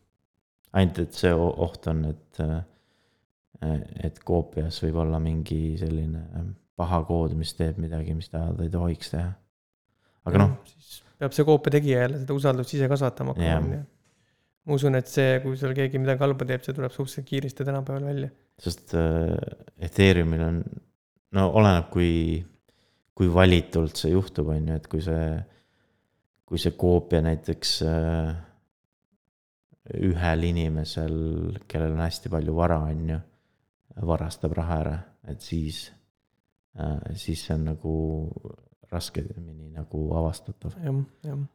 ainult, 0.72 0.98
et 0.98 1.12
see 1.12 1.32
oht 1.34 1.86
on, 1.86 2.04
et, 2.04 2.40
et 4.04 4.18
koopias 4.24 4.82
võib 4.82 5.00
olla 5.06 5.18
mingi 5.22 5.76
selline 5.80 6.22
paha 6.76 7.02
kood, 7.08 7.34
mis 7.34 7.54
teeb 7.56 7.78
midagi, 7.80 8.14
mis 8.14 8.28
ta 8.28 8.46
ei 8.60 8.70
tohiks 8.70 9.10
teha. 9.10 9.32
aga 10.28 10.38
noh, 10.38 10.56
siis 10.68 11.02
peab 11.18 11.36
see 11.36 11.46
koopia 11.48 11.78
tegija 11.78 12.02
jälle 12.04 12.20
seda 12.22 12.36
usaldust 12.36 12.74
ise 12.76 12.88
kasvatama 12.92 13.34
hakkama, 13.34 13.60
on 13.60 13.72
ju. 13.72 13.84
Ma 14.66 14.76
usun, 14.78 14.98
et 14.98 15.10
see, 15.10 15.38
kui 15.44 15.58
seal 15.58 15.74
keegi 15.76 16.00
midagi 16.02 16.24
halba 16.24 16.48
teeb, 16.48 16.64
see 16.64 16.74
tuleb 16.76 16.94
suhteliselt 16.94 17.28
kiiresti 17.28 17.66
tänapäeval 17.66 18.08
välja. 18.10 18.30
sest 18.62 18.94
äh, 18.98 19.34
Ethereumil 19.88 20.42
on, 20.46 20.62
no 21.36 21.46
oleneb, 21.60 21.90
kui, 21.92 22.40
kui 23.16 23.30
valitult 23.32 24.00
see 24.00 24.14
juhtub, 24.14 24.50
on 24.54 24.72
ju, 24.72 24.80
et 24.80 24.88
kui 24.90 25.04
see, 25.04 25.28
kui 26.46 26.62
see 26.62 26.74
koopia 26.78 27.22
näiteks 27.26 27.76
äh, 27.86 28.32
ühel 30.02 30.48
inimesel, 30.48 31.18
kellel 31.70 31.94
on 31.94 32.02
hästi 32.02 32.32
palju 32.32 32.56
vara, 32.56 32.80
on 32.90 33.12
ju, 33.14 33.20
varastab 34.06 34.56
raha 34.56 34.80
ära, 34.82 34.96
et 35.30 35.44
siis 35.44 35.86
siis 37.16 37.40
see 37.46 37.54
on 37.54 37.62
nagu 37.70 37.92
raskemini 38.92 39.70
nagu 39.74 40.02
avastatav 40.18 40.74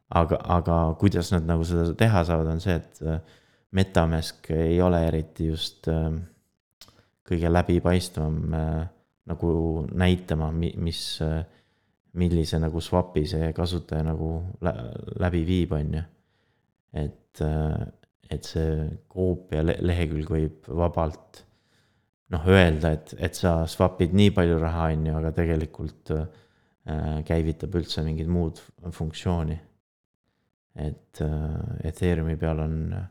aga, 0.08 0.38
aga 0.56 0.78
kuidas 1.00 1.32
nad 1.34 1.46
nagu 1.48 1.64
seda 1.64 1.94
teha 1.98 2.24
saavad, 2.28 2.52
on 2.54 2.60
see, 2.60 2.76
et 2.80 3.02
äh, 3.06 3.20
Metamask 3.72 4.50
ei 4.52 4.80
ole 4.84 5.00
eriti 5.08 5.46
just 5.48 5.88
äh, 5.88 6.10
kõige 7.28 7.52
läbipaistvam 7.52 8.54
äh, 8.54 8.82
nagu 9.30 9.52
näitama, 9.94 10.50
mis, 10.52 11.02
millise 12.18 12.58
nagu 12.58 12.80
swap'i 12.82 13.22
see 13.30 13.52
kasutaja 13.56 14.02
nagu 14.04 14.32
lä 14.60 14.72
läbi 15.22 15.44
viib, 15.46 15.72
on 15.78 15.94
ju. 15.94 16.02
et, 17.04 17.42
et 18.30 18.44
see 18.44 18.88
koopia 19.08 19.62
le- 19.62 19.78
lehekülg 19.80 20.34
võib 20.34 20.66
vabalt 20.68 21.44
noh, 22.32 22.46
öelda, 22.48 22.92
et, 22.96 23.14
et 23.20 23.36
sa 23.36 23.62
swap'id 23.68 24.14
nii 24.16 24.32
palju 24.34 24.58
raha, 24.60 24.88
on 24.92 25.06
ju, 25.08 25.16
aga 25.20 25.32
tegelikult 25.36 26.12
äh, 26.16 26.26
käivitab 27.28 27.76
üldse 27.78 28.02
mingit 28.02 28.30
muud 28.30 28.58
funktsiooni. 28.90 29.58
et 30.74 31.20
äh, 31.20 31.88
Ethereumi 31.90 32.36
peal 32.40 32.62
on 32.64 32.76
äh, 32.96 33.08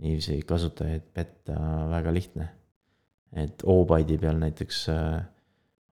niiviisi 0.00 0.36
kasutajaid 0.46 1.08
petta 1.12 1.56
väga 1.90 2.12
lihtne. 2.14 2.48
et 3.36 3.64
O-Byte'i 3.64 4.18
peal 4.22 4.38
näiteks 4.40 4.88
äh, 4.94 5.24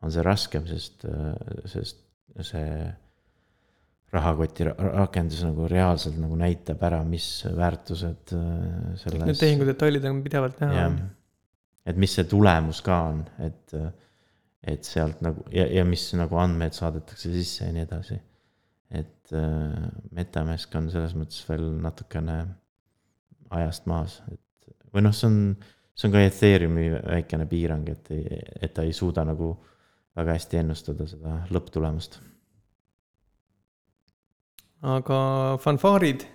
on 0.05 0.13
see 0.13 0.23
raskem, 0.23 0.67
sest, 0.69 1.05
sest 1.69 2.01
see 2.45 2.69
rahakoti 4.15 4.69
ra- 4.69 4.77
rakendus 5.01 5.43
nagu 5.45 5.67
reaalselt 5.71 6.17
nagu 6.21 6.37
näitab 6.39 6.83
ära, 6.87 7.03
mis 7.05 7.27
väärtused 7.57 8.33
äh, 8.37 8.49
Need 8.95 9.03
selles. 9.03 9.39
tehingudetailid 9.43 10.09
on 10.09 10.23
pidevalt 10.25 10.61
näha 10.63 10.89
et 11.85 12.01
mis 12.01 12.15
see 12.17 12.25
tulemus 12.29 12.81
ka 12.85 13.01
on, 13.11 13.23
et, 13.45 13.75
et 14.67 14.87
sealt 14.89 15.21
nagu 15.25 15.45
ja, 15.53 15.67
ja 15.69 15.85
mis 15.89 16.07
nagu 16.17 16.39
andmeid 16.41 16.77
saadetakse 16.77 17.33
sisse 17.33 17.67
ja 17.67 17.75
nii 17.75 17.85
edasi. 17.85 18.19
et 18.95 19.33
äh, 19.33 19.89
Metamask 20.15 20.75
on 20.79 20.91
selles 20.93 21.15
mõttes 21.19 21.43
veel 21.49 21.67
natukene 21.83 22.39
ajast 23.55 23.87
maas, 23.91 24.19
et 24.33 24.41
või 24.95 25.05
noh, 25.05 25.15
see 25.15 25.29
on, 25.29 25.39
see 25.95 26.09
on 26.09 26.15
ka 26.15 26.23
Ethereumi 26.23 26.87
väikene 26.95 27.47
piirang, 27.51 27.89
et, 27.91 28.11
et 28.63 28.75
ta 28.75 28.85
ei 28.87 28.95
suuda 28.97 29.25
nagu 29.27 29.53
väga 30.15 30.37
hästi 30.37 30.61
ennustada 30.63 31.09
seda 31.11 31.41
lõpptulemust. 31.55 32.21
aga 34.85 35.19
fanfaarid, 35.65 36.27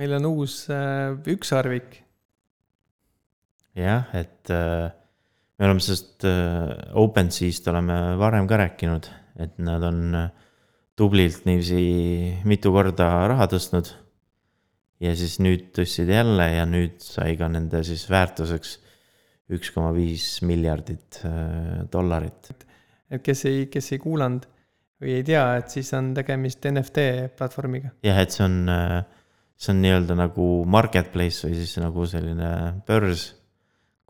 meil 0.00 0.18
on 0.18 0.26
uus 0.32 0.64
äh, 0.72 1.14
ükssarvik. 1.32 2.02
jah, 3.78 4.10
et 4.14 4.50
äh, 4.50 4.92
me 5.58 5.68
oleme 5.68 5.82
sellest 5.82 6.24
äh, 6.26 6.70
OpenSea'st 6.98 7.68
oleme 7.70 7.98
varem 8.20 8.48
ka 8.50 8.58
rääkinud, 8.58 9.08
et 9.42 9.58
nad 9.62 9.84
on 9.86 10.00
äh, 10.18 10.30
tublilt 10.98 11.44
niiviisi 11.48 12.40
mitu 12.48 12.72
korda 12.74 13.10
raha 13.30 13.46
tõstnud. 13.50 13.92
ja 15.02 15.12
siis 15.18 15.36
nüüd 15.42 15.68
tõstsid 15.74 16.10
jälle 16.10 16.46
ja 16.54 16.64
nüüd 16.66 17.02
sai 17.02 17.34
ka 17.36 17.48
nende 17.50 17.82
siis 17.86 18.06
väärtuseks 18.10 18.78
üks 19.54 19.72
koma 19.74 19.90
viis 19.94 20.38
miljardit 20.46 21.20
äh, 21.26 21.84
dollarit. 21.92 22.50
et 23.10 23.22
kes 23.22 23.44
ei, 23.50 23.66
kes 23.70 23.92
ei 23.92 24.02
kuulanud 24.02 24.48
või 25.02 25.18
ei 25.18 25.26
tea, 25.26 25.44
et 25.58 25.70
siis 25.70 25.90
on 25.94 26.12
tegemist 26.16 26.66
NFT 26.70 27.06
platvormiga. 27.38 27.94
jah, 28.02 28.18
et 28.18 28.34
see 28.34 28.46
on, 28.46 28.58
see 29.54 29.74
on 29.74 29.82
nii-öelda 29.86 30.18
nagu 30.18 30.50
marketplace 30.66 31.46
või 31.46 31.62
siis 31.62 31.78
nagu 31.82 32.06
selline 32.10 32.50
börs, 32.88 33.28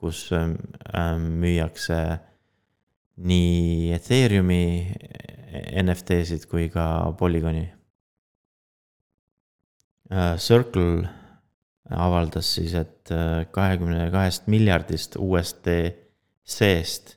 kus 0.05 0.27
ähm, 0.37 0.59
ähm, 0.93 1.27
müüakse 1.41 1.99
nii 3.25 3.91
Ethereumi 3.97 4.63
NFT-sid 5.81 6.49
kui 6.51 6.69
ka 6.69 6.85
Polygoni. 7.19 7.65
Circle 10.39 11.09
avaldas 11.91 12.55
siis, 12.57 12.75
et 12.75 13.11
äh, 13.13 13.45
kahekümne 13.53 14.09
kahest 14.13 14.47
miljardist 14.49 15.17
USDC-st 15.21 17.17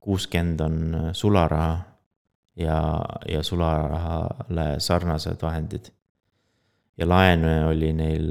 kuuskümmend 0.00 0.60
on 0.60 0.94
äh, 0.94 1.08
sularaha 1.12 1.78
ja, 2.56 3.04
ja 3.28 3.42
sularahale 3.42 4.80
sarnased 4.80 5.42
vahendid. 5.42 5.90
ja 6.98 7.08
laene 7.08 7.64
oli 7.64 7.92
neil 7.92 8.26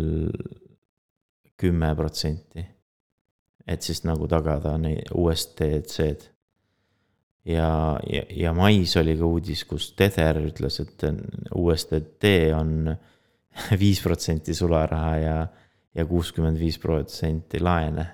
kümme 1.57 1.95
protsenti. 1.95 2.78
Et 3.69 3.85
siis 3.85 4.01
nagu 4.07 4.27
tagada 4.29 4.73
neid 4.81 5.11
USDC-d. 5.13 6.29
ja, 7.49 7.69
ja, 8.09 8.23
ja 8.33 8.53
mais 8.57 8.95
oli 8.99 9.15
ka 9.19 9.29
uudis, 9.29 9.63
kus 9.69 9.91
Tether 9.97 10.41
ütles, 10.41 10.79
et 10.81 11.05
USDT 11.55 12.31
on 12.57 12.93
viis 13.81 14.01
protsenti 14.03 14.55
sularaha 14.57 15.15
ja, 15.21 15.35
ja 15.95 16.05
kuuskümmend 16.09 16.59
viis 16.59 16.79
protsenti 16.81 17.61
laene. 17.61 18.07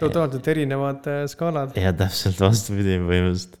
totaalselt 0.00 0.48
erinevad 0.48 1.06
äh, 1.08 1.24
skaalad. 1.30 1.76
ja 1.78 1.92
täpselt 1.96 2.40
vastupidi 2.42 2.98
põhimõtteliselt. 3.00 3.60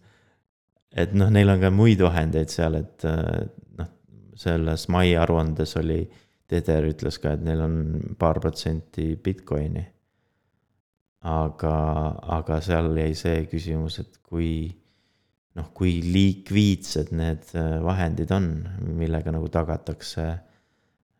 et 1.04 1.16
noh, 1.16 1.32
neil 1.32 1.50
on 1.50 1.62
ka 1.62 1.72
muid 1.72 2.04
vahendeid 2.04 2.52
seal, 2.52 2.76
et 2.82 3.08
äh, 3.08 3.48
noh, 3.80 3.90
selles 4.36 4.88
mai 4.92 5.16
aruandes 5.16 5.76
oli, 5.80 6.02
Tether 6.44 6.84
ütles 6.84 7.16
ka, 7.18 7.32
et 7.32 7.42
neil 7.42 7.62
on 7.64 7.76
paar 8.20 8.36
protsenti 8.42 9.14
Bitcoini. 9.16 9.93
aga, 11.24 11.74
aga 12.38 12.60
seal 12.64 12.92
jäi 13.00 13.14
see 13.18 13.44
küsimus, 13.50 13.98
et 14.02 14.20
kui 14.22 14.68
noh, 15.54 15.70
kui 15.76 15.98
likviidsed 16.04 17.12
need 17.16 17.50
äh, 17.56 17.76
vahendid 17.84 18.32
on, 18.34 18.48
millega 18.98 19.34
nagu 19.34 19.50
tagatakse 19.52 20.30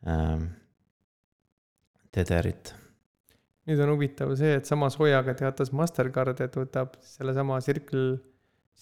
ähm, 0.09 0.49
Tetherit 2.15 2.75
nüüd 3.69 3.81
on 3.81 3.95
huvitav 3.95 4.33
see, 4.39 4.55
et 4.59 4.69
sama 4.69 4.91
soojaga 4.93 5.35
teatas 5.39 5.73
Mastercard, 5.77 6.41
et 6.45 6.57
võtab 6.59 6.99
sellesama 7.05 7.61
Circle, 7.65 8.19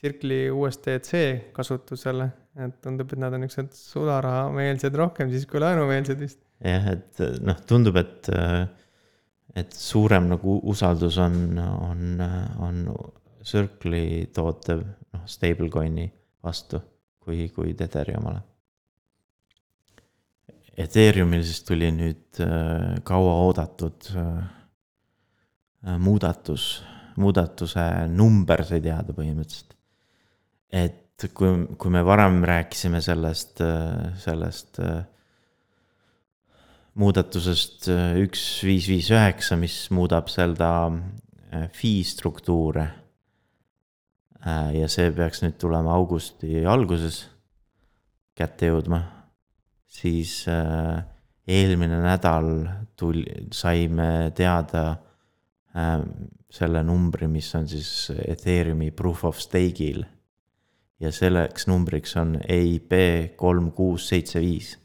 Circle'i 0.02 0.50
USDC 0.50 1.52
kasutusele. 1.56 2.30
et 2.52 2.74
tundub, 2.84 3.08
et 3.14 3.20
nad 3.22 3.32
on 3.32 3.40
niisugused 3.40 3.72
sularahameelsed 3.72 4.96
rohkem 5.00 5.30
siis 5.32 5.46
kui 5.48 5.62
laenumeelsed 5.62 6.18
vist. 6.20 6.40
jah, 6.60 6.90
et 6.92 7.22
noh, 7.46 7.60
tundub, 7.68 7.96
et, 7.96 8.28
et 9.56 9.74
suurem 9.76 10.30
nagu 10.30 10.60
usaldus 10.70 11.18
on, 11.20 11.58
on, 11.58 12.22
on 12.64 12.80
Circle'i 13.44 14.26
tootev, 14.34 14.84
noh, 15.12 15.26
stablecoin'i 15.28 16.06
vastu 16.42 16.80
kui, 17.22 17.48
kui 17.54 17.74
Tetheri 17.78 18.16
omale. 18.18 18.40
Ethereumil 20.82 21.42
siis 21.44 21.60
tuli 21.68 21.90
nüüd 21.92 22.40
äh, 22.40 22.96
kauaoodatud 23.04 24.08
äh, 24.16 25.96
muudatus, 26.00 26.66
muudatuse 27.20 27.84
number 28.08 28.64
sai 28.64 28.80
teada 28.80 29.12
põhimõtteliselt. 29.12 29.76
et 30.72 31.26
kui, 31.36 31.66
kui 31.76 31.92
me 31.92 32.00
varem 32.06 32.40
rääkisime 32.48 33.02
sellest, 33.04 33.60
sellest 34.24 34.80
äh, 34.80 35.02
muudatusest 36.98 37.88
äh, 37.92 38.16
üks, 38.24 38.42
viis, 38.66 38.88
viis, 38.90 39.10
üheksa, 39.12 39.56
mis 39.60 39.86
muudab 39.94 40.28
seda 40.32 40.72
äh, 40.88 41.68
fee 41.72 42.02
struktuure. 42.04 42.88
ja 44.42 44.88
see 44.90 45.12
peaks 45.14 45.38
nüüd 45.44 45.54
tulema 45.54 45.92
augusti 45.94 46.64
alguses 46.66 47.20
kätte 48.34 48.72
jõudma, 48.72 49.00
siis 49.86 50.42
äh, 50.50 51.02
eelmine 51.46 52.00
nädal 52.02 52.48
tuli, 52.98 53.26
saime 53.54 54.32
teada 54.36 54.84
äh, 55.76 56.00
selle 56.52 56.82
numbri, 56.84 57.28
mis 57.30 57.52
on 57.56 57.68
siis 57.68 58.10
Ethereumi 58.26 58.90
proof 58.90 59.24
of 59.28 59.40
stake'il. 59.40 60.04
ja 61.02 61.10
selleks 61.12 61.66
numbriks 61.66 62.16
on 62.16 62.36
EIP 62.46 62.92
kolm, 63.36 63.72
kuus, 63.72 64.08
seitse, 64.08 64.40
viis. 64.40 64.76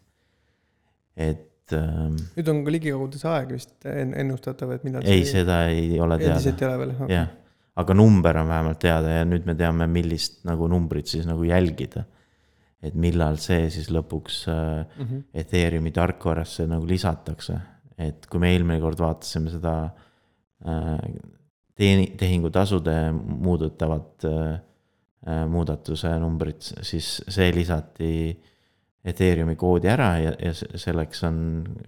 et 1.16 1.44
ähm, 1.76 2.16
nüüd 2.38 2.50
on 2.52 2.64
ka 2.66 2.74
ligikaudu 2.74 3.20
see 3.22 3.30
aeg 3.32 3.52
vist 3.56 3.88
en- 3.90 4.14
ennustatav, 4.18 4.72
et 4.76 4.84
millal 4.88 5.06
ei, 5.06 5.26
seda 5.28 5.66
ei 5.72 6.00
ole 6.00 6.20
endiselt 6.20 6.58
teada, 6.60 6.76
ei 6.76 6.80
ole 6.80 6.86
veel 6.86 6.96
okay.. 6.96 7.16
jah. 7.16 7.28
aga 7.84 7.94
number 7.94 8.38
on 8.42 8.48
vähemalt 8.52 8.80
teada 8.80 9.16
ja 9.20 9.26
nüüd 9.28 9.46
me 9.46 9.56
teame, 9.56 9.88
millist 9.88 10.44
nagu 10.50 10.68
numbrit 10.72 11.08
siis 11.08 11.26
nagu 11.30 11.44
jälgida. 11.44 12.06
et 12.82 12.94
millal 12.94 13.38
see 13.42 13.70
siis 13.74 13.90
lõpuks 13.90 14.44
äh, 14.48 14.86
Mm 14.98 15.06
-hmm. 15.06 15.24
Ethereumi 15.34 15.92
tarkvarasse 15.92 16.68
nagu 16.68 16.86
lisatakse, 16.88 17.60
et 17.98 18.28
kui 18.28 18.40
me 18.40 18.52
eelmine 18.54 18.80
kord 18.80 19.00
vaatasime 19.00 19.50
seda 19.50 19.90
äh, 20.66 21.00
teeni-, 21.76 22.14
tehingutasude 22.18 23.12
muudetavat 23.14 24.26
äh, 24.26 24.60
äh, 25.28 25.48
muudatuse 25.50 26.20
numbrit, 26.20 26.62
siis 26.82 27.22
see 27.28 27.52
lisati 27.56 28.12
Ethereumi 29.06 29.56
koodi 29.56 29.88
ära 29.88 30.18
ja, 30.20 30.34
ja 30.42 30.54
se- 30.54 30.78
selleks 30.78 31.24
on 31.24 31.38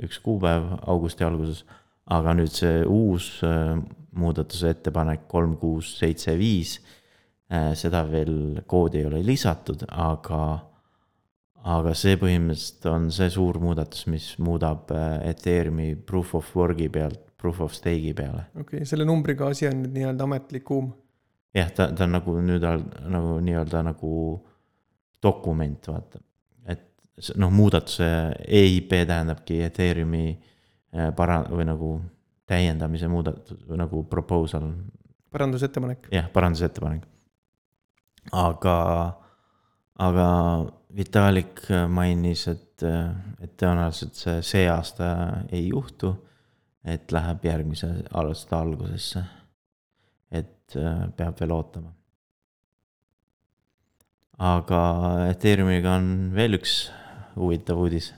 üks 0.05 0.19
kuupäev 0.23 0.69
augusti 0.87 1.23
alguses. 1.23 1.65
aga 2.09 2.33
nüüd 2.33 2.49
see 2.53 2.85
uus 2.85 3.43
äh, 3.45 3.77
muudatuse 4.17 4.69
ettepanek 4.73 5.27
kolm, 5.29 5.57
kuus, 5.61 5.97
seitse, 5.99 6.33
viis 6.37 6.79
Äh, 7.49 7.71
seda 7.73 8.03
veel 8.05 8.59
koodi 8.69 8.99
ei 9.01 9.07
ole 9.09 9.23
lisatud, 9.25 9.81
aga, 9.89 10.41
aga 11.73 11.93
see 11.97 12.13
põhimõtteliselt 12.21 12.85
on 12.91 13.07
see 13.15 13.29
suur 13.33 13.57
muudatus, 13.63 14.03
mis 14.13 14.27
muudab 14.37 14.91
äh, 14.93 15.15
Ethereumi 15.31 15.95
proof 15.97 16.35
of 16.37 16.51
work'i 16.53 16.91
pealt 16.93 17.23
proof 17.41 17.63
of 17.65 17.73
stake'i 17.73 18.13
peale. 18.13 18.43
okei 18.53 18.83
okay,, 18.83 18.85
selle 18.85 19.07
numbriga 19.09 19.49
asi 19.49 19.65
on 19.65 19.81
nüüd 19.81 19.97
nii-öelda 19.97 20.27
ametlik 20.29 20.67
kuum. 20.67 20.91
jah, 21.57 21.71
ta, 21.73 21.89
ta 21.89 22.05
on 22.05 22.13
nagu 22.19 22.37
nüüd 22.37 22.67
nagu 23.15 23.39
nii-öelda 23.47 23.81
nagu 23.89 24.13
dokument, 25.25 25.89
vaata. 25.89 26.21
Noh, 27.37 27.51
muudatuse 27.51 28.07
EIP 28.47 28.95
tähendabki 29.07 29.61
Ethereumi 29.65 30.25
äh, 30.31 31.11
para- 31.15 31.45
või 31.49 31.67
nagu 31.67 31.91
täiendamise 32.49 33.07
muudatus 33.07 33.59
või 33.67 33.77
nagu 33.77 34.03
proposal. 34.09 34.71
parandusettepanek. 35.31 36.07
jah, 36.11 36.29
parandusettepanek. 36.33 37.05
aga, 38.31 38.77
aga 39.97 40.27
Vitalik 40.95 41.67
mainis, 41.87 42.47
et, 42.47 42.81
et 43.41 43.51
tõenäoliselt 43.61 44.17
see 44.17 44.41
see 44.41 44.65
aasta 44.69 45.09
ei 45.51 45.67
juhtu 45.67 46.15
et 46.83 47.11
läheb 47.11 47.45
järgmise 47.45 47.89
aasta 48.13 48.61
algusesse. 48.63 49.23
et 50.31 50.75
äh, 50.77 51.07
peab 51.17 51.39
veel 51.41 51.51
ootama. 51.51 51.91
aga 54.37 54.81
Ethereumiga 55.31 55.95
on 55.97 56.31
veel 56.35 56.59
üks 56.59 56.91
huvitav 57.39 57.79
uudis, 57.79 58.11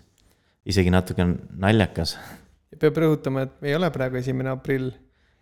isegi 0.65 0.93
natuke 0.93 1.25
naljakas. 1.25 2.17
peab 2.81 2.97
rõhutama, 3.03 3.45
et 3.47 3.69
ei 3.69 3.77
ole 3.77 3.91
praegu 3.93 4.19
esimene 4.21 4.53
aprill. 4.53 4.91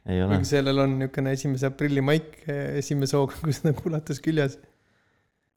kuigi 0.09 0.47
sellel 0.47 0.79
on 0.85 0.97
niisugune 0.99 1.33
esimese 1.35 1.69
aprilli 1.69 2.01
maik 2.01 2.43
esimese 2.49 3.17
hooga, 3.17 3.39
kui 3.43 3.55
seda 3.55 3.73
kuulates 3.77 4.21
küljes. 4.23 4.59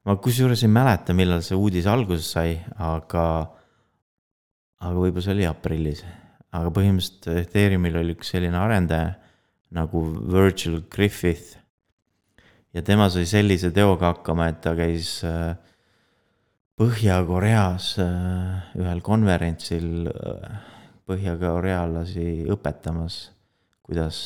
ma 0.05 0.17
kusjuures 0.17 0.63
ei 0.63 0.71
mäleta, 0.71 1.15
millal 1.17 1.45
see 1.45 1.57
uudis 1.57 1.87
alguse 1.87 2.25
sai, 2.27 2.57
aga, 2.75 3.27
aga 4.83 4.97
võib-olla 4.97 5.25
see 5.27 5.37
oli 5.37 5.47
aprillis 5.47 6.03
aga 6.53 6.71
põhimõtteliselt 6.73 7.29
Ethereumil 7.47 7.99
oli 7.99 8.15
üks 8.17 8.31
selline 8.33 8.57
arendaja 8.59 9.13
nagu 9.73 10.03
Virgil 10.29 10.83
Griffith. 10.93 11.57
ja 12.73 12.81
tema 12.81 13.09
sai 13.09 13.25
sellise 13.29 13.71
teoga 13.73 14.13
hakkama, 14.13 14.49
et 14.49 14.61
ta 14.61 14.73
käis 14.77 15.19
äh, 15.25 15.53
Põhja-Koreas 16.79 17.93
äh, 18.01 18.77
ühel 18.81 19.01
konverentsil 19.05 20.09
äh, 20.09 20.59
põhja-korealasi 21.09 22.47
õpetamas, 22.53 23.17
kuidas 23.83 24.19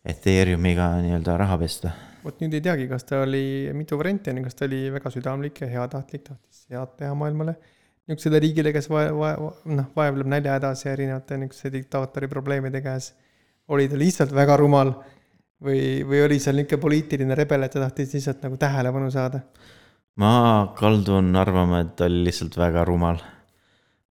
Ethereumiga 0.00 0.94
nii-öelda 1.04 1.36
raha 1.36 1.58
pesta. 1.60 1.92
vot 2.24 2.40
nüüd 2.40 2.54
ei 2.56 2.62
teagi, 2.64 2.86
kas 2.88 3.04
ta 3.04 3.20
oli, 3.26 3.68
mitu 3.76 3.98
varianti 4.00 4.32
on, 4.32 4.40
kas 4.44 4.56
ta 4.56 4.64
oli 4.66 4.86
väga 4.92 5.12
südamlik 5.12 5.60
ja 5.60 5.68
heatahtlik, 5.68 6.24
tahtis 6.24 6.64
head 6.72 6.96
teha 6.98 7.12
maailmale 7.14 7.54
niisugusele 8.10 8.40
riigile, 8.42 8.72
kes 8.74 8.88
vae-, 8.90 9.10
vae-, 9.14 9.50
noh, 9.76 9.90
vaevleb 9.96 10.28
näljahädas 10.30 10.84
ja 10.84 10.94
erinevate 10.94 11.38
niisuguste 11.38 11.72
diktaatori 11.76 12.28
probleemide 12.28 12.82
käes. 12.82 13.12
oli 13.68 13.88
ta 13.88 13.98
lihtsalt 13.98 14.32
väga 14.34 14.56
rumal 14.56 14.94
või, 15.62 16.02
või 16.06 16.24
oli 16.24 16.40
seal 16.42 16.56
niisugune 16.58 16.82
poliitiline 16.82 17.34
rebel, 17.38 17.62
et 17.62 17.72
ta 17.72 17.84
tahtis 17.84 18.14
lihtsalt 18.14 18.42
nagu 18.42 18.56
tähelepanu 18.56 19.10
saada? 19.10 19.44
Ma 20.18 20.32
kaldun 20.78 21.34
arvama, 21.38 21.84
et 21.84 21.94
ta 21.98 22.08
oli 22.10 22.24
lihtsalt 22.26 22.56
väga 22.58 22.84
rumal, 22.88 23.20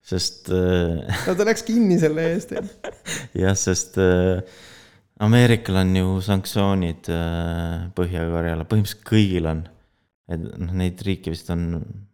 sest 0.05 0.49
äh, 0.55 1.03
no 1.27 1.35
ta 1.37 1.47
läks 1.47 1.65
kinni 1.67 1.99
selle 2.01 2.29
eest. 2.33 2.55
jah, 3.43 3.57
sest 3.59 3.99
äh, 4.01 4.41
Ameerikal 5.19 5.81
on 5.81 5.95
ju 5.97 6.15
sanktsioonid 6.23 7.09
äh, 7.11 7.89
Põhja-Koreale, 7.97 8.63
põhimõtteliselt 8.63 9.05
kõigil 9.09 9.49
on. 9.51 9.65
et 10.31 10.43
noh, 10.45 10.73
neid 10.79 11.01
riike 11.03 11.33
vist 11.33 11.49
on, 11.51 11.65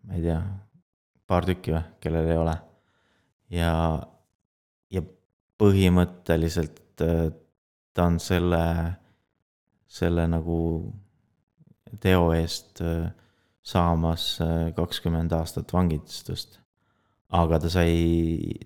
ma 0.07 0.17
ei 0.17 0.23
tea 0.23 0.39
paar 1.29 1.45
tükki 1.45 1.73
või, 1.75 1.83
kellel 2.01 2.29
ei 2.31 2.39
ole. 2.39 2.55
ja, 3.53 3.71
ja 4.93 5.03
põhimõtteliselt 5.61 7.03
äh, 7.05 7.27
ta 7.95 8.07
on 8.09 8.19
selle, 8.19 8.61
selle 9.87 10.25
nagu 10.27 10.59
teo 12.01 12.31
eest 12.35 12.81
äh, 12.83 13.07
saamas 13.65 14.35
äh, 14.43 14.69
kakskümmend 14.77 15.33
aastat 15.33 15.73
vangistust. 15.73 16.59
aga 17.35 17.57
ta 17.59 17.69
sai, 17.73 17.95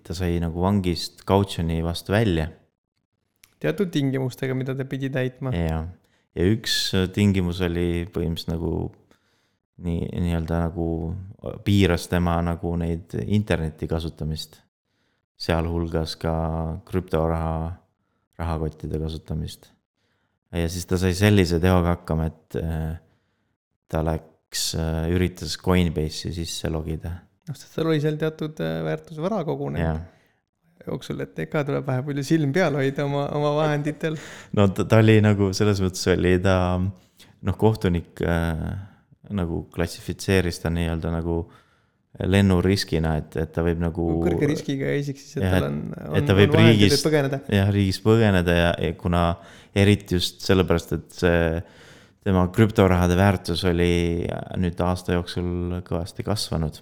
ta 0.04 0.14
sai 0.14 0.36
nagu 0.42 0.60
vangist 0.60 1.24
kautsjoni 1.26 1.80
vastu 1.82 2.12
välja. 2.12 2.50
teatud 3.60 3.90
tingimustega, 3.90 4.54
mida 4.54 4.76
ta 4.76 4.84
pidi 4.84 5.10
täitma. 5.10 5.54
jah, 5.56 5.88
ja 6.36 6.48
üks 6.54 6.92
tingimus 7.14 7.62
oli 7.64 8.06
põhimõtteliselt 8.12 8.54
nagu 8.54 8.72
nii, 9.80 10.08
nii-öelda 10.20 10.64
nagu 10.66 10.86
piiras 11.64 12.08
tema 12.12 12.36
nagu 12.44 12.74
neid 12.76 13.16
interneti 13.26 13.88
kasutamist. 13.88 14.60
sealhulgas 15.40 16.18
ka 16.20 16.32
krüptoraha, 16.84 17.72
rahakottide 18.38 19.00
kasutamist. 19.00 19.70
ja 20.52 20.68
siis 20.68 20.84
ta 20.86 20.98
sai 21.00 21.14
sellise 21.16 21.60
teoga 21.60 21.96
hakkama, 21.96 22.26
et 22.28 22.60
äh, 22.60 22.98
ta 23.88 24.04
läks, 24.04 24.29
äh, 24.78 25.10
üritas 25.14 25.56
Coinbase'i 25.60 26.32
sisse 26.34 26.70
logida. 26.72 27.16
noh, 27.48 27.58
sest 27.58 27.76
seal 27.76 27.90
oli 27.90 28.00
seal 28.02 28.18
teatud 28.20 28.58
äh, 28.64 28.80
väärtusvara 28.86 29.44
kogunenud 29.48 30.08
jooksul, 30.86 31.20
et 31.24 31.38
ikka 31.44 31.64
tuleb 31.68 31.86
vähe 31.86 32.02
palju 32.06 32.24
silm 32.24 32.52
peal 32.56 32.76
hoida 32.78 33.04
oma, 33.04 33.26
oma 33.36 33.52
vahenditel. 33.58 34.16
no 34.56 34.68
ta, 34.74 34.86
ta 34.88 35.00
oli 35.02 35.18
nagu 35.24 35.50
selles 35.56 35.82
mõttes 35.84 36.06
oli 36.14 36.36
ta 36.42 36.56
noh, 36.80 37.56
kohtunik 37.60 38.22
äh, 38.24 38.68
nagu 39.36 39.64
klassifitseeris 39.74 40.62
ta 40.62 40.72
nii-öelda 40.74 41.12
nagu 41.14 41.42
lennuriskina, 42.26 43.14
et, 43.20 43.36
et 43.38 43.52
ta 43.54 43.62
võib 43.64 43.78
nagu. 43.80 44.06
kõrge 44.24 44.48
riskiga 44.50 44.94
isik 44.98 45.20
siis, 45.20 45.36
et 45.38 45.44
ja, 45.46 45.52
tal 45.54 45.68
on, 45.68 45.76
on. 45.94 46.16
et 46.18 46.26
ta 46.26 46.34
võib 46.36 46.56
riigist, 46.58 47.06
jah, 47.06 47.70
riigist 47.70 48.02
põgeneda 48.04 48.56
ja, 48.56 48.72
ja 48.82 48.96
kuna 48.98 49.22
eriti 49.78 50.18
just 50.18 50.42
sellepärast, 50.42 50.96
et 50.98 51.20
see 51.20 51.44
tema 52.24 52.48
krüptorahade 52.52 53.16
väärtus 53.16 53.64
oli 53.68 54.26
nüüd 54.60 54.80
aasta 54.84 55.12
jooksul 55.16 55.80
kõvasti 55.86 56.22
kasvanud. 56.26 56.74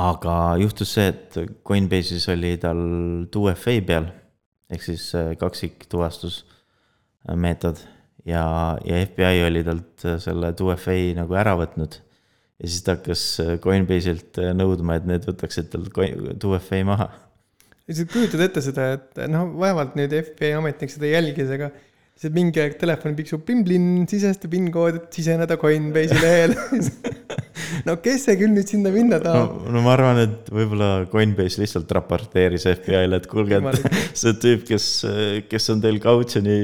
aga 0.00 0.34
juhtus 0.62 0.90
see, 0.94 1.08
et 1.10 1.30
Coinbase'is 1.66 2.28
oli 2.30 2.52
tal 2.62 2.80
2FA 3.34 3.74
peal 3.86 4.06
ehk 4.70 4.82
siis 4.86 5.04
kaksiktuvastusmeetod 5.38 7.76
ja, 8.26 8.78
ja 8.84 9.06
FBI 9.06 9.42
oli 9.46 9.64
talt 9.64 10.04
äh, 10.04 10.18
selle 10.22 10.52
2FA 10.56 11.14
nagu 11.18 11.36
ära 11.38 11.54
võtnud. 11.58 11.98
ja 12.60 12.68
siis 12.68 12.84
ta 12.84 12.96
hakkas 12.96 13.24
äh, 13.42 13.52
Coinbase'ilt 13.62 14.40
äh, 14.42 14.52
nõudma, 14.56 14.98
et 14.98 15.08
need 15.08 15.26
võtaksid 15.28 15.70
talt 15.72 15.92
2FA 15.94 16.82
maha. 16.88 17.10
lihtsalt 17.88 18.12
kujutad 18.12 18.44
ette 18.46 18.64
seda, 18.64 18.92
et 18.98 19.22
noh, 19.32 19.52
vaevalt 19.60 19.96
nüüd 19.98 20.14
FBI 20.22 20.54
ametnik 20.58 20.92
seda 20.92 21.10
jälgis, 21.10 21.52
aga 21.56 21.70
lihtsalt 22.20 22.36
mingi 22.36 22.60
aeg 22.60 22.74
telefon 22.76 23.14
piksub 23.16 23.46
pim-plinn, 23.48 24.04
sisesta 24.10 24.48
PIN-kood, 24.52 24.98
et 24.98 25.16
siseneda 25.16 25.56
Coinbase'i 25.56 26.18
lehele 26.20 26.56
no 27.88 27.94
kes 28.04 28.26
see 28.26 28.36
küll 28.36 28.52
nüüd 28.52 28.68
sinna 28.68 28.92
minna 28.92 29.16
tahab 29.22 29.54
no,? 29.64 29.72
no 29.72 29.84
ma 29.86 29.94
arvan, 29.94 30.20
et 30.26 30.50
võib-olla 30.52 31.06
Coinbase 31.08 31.62
lihtsalt 31.62 31.88
raporteeris 31.96 32.68
FBI-le, 32.74 33.22
et 33.22 33.28
kuulge, 33.30 33.62
et 33.62 33.88
see 34.20 34.36
tüüp, 34.42 34.66
kes, 34.68 34.90
kes 35.48 35.72
on 35.72 35.80
teil 35.80 35.96
kautsjoni 36.04 36.58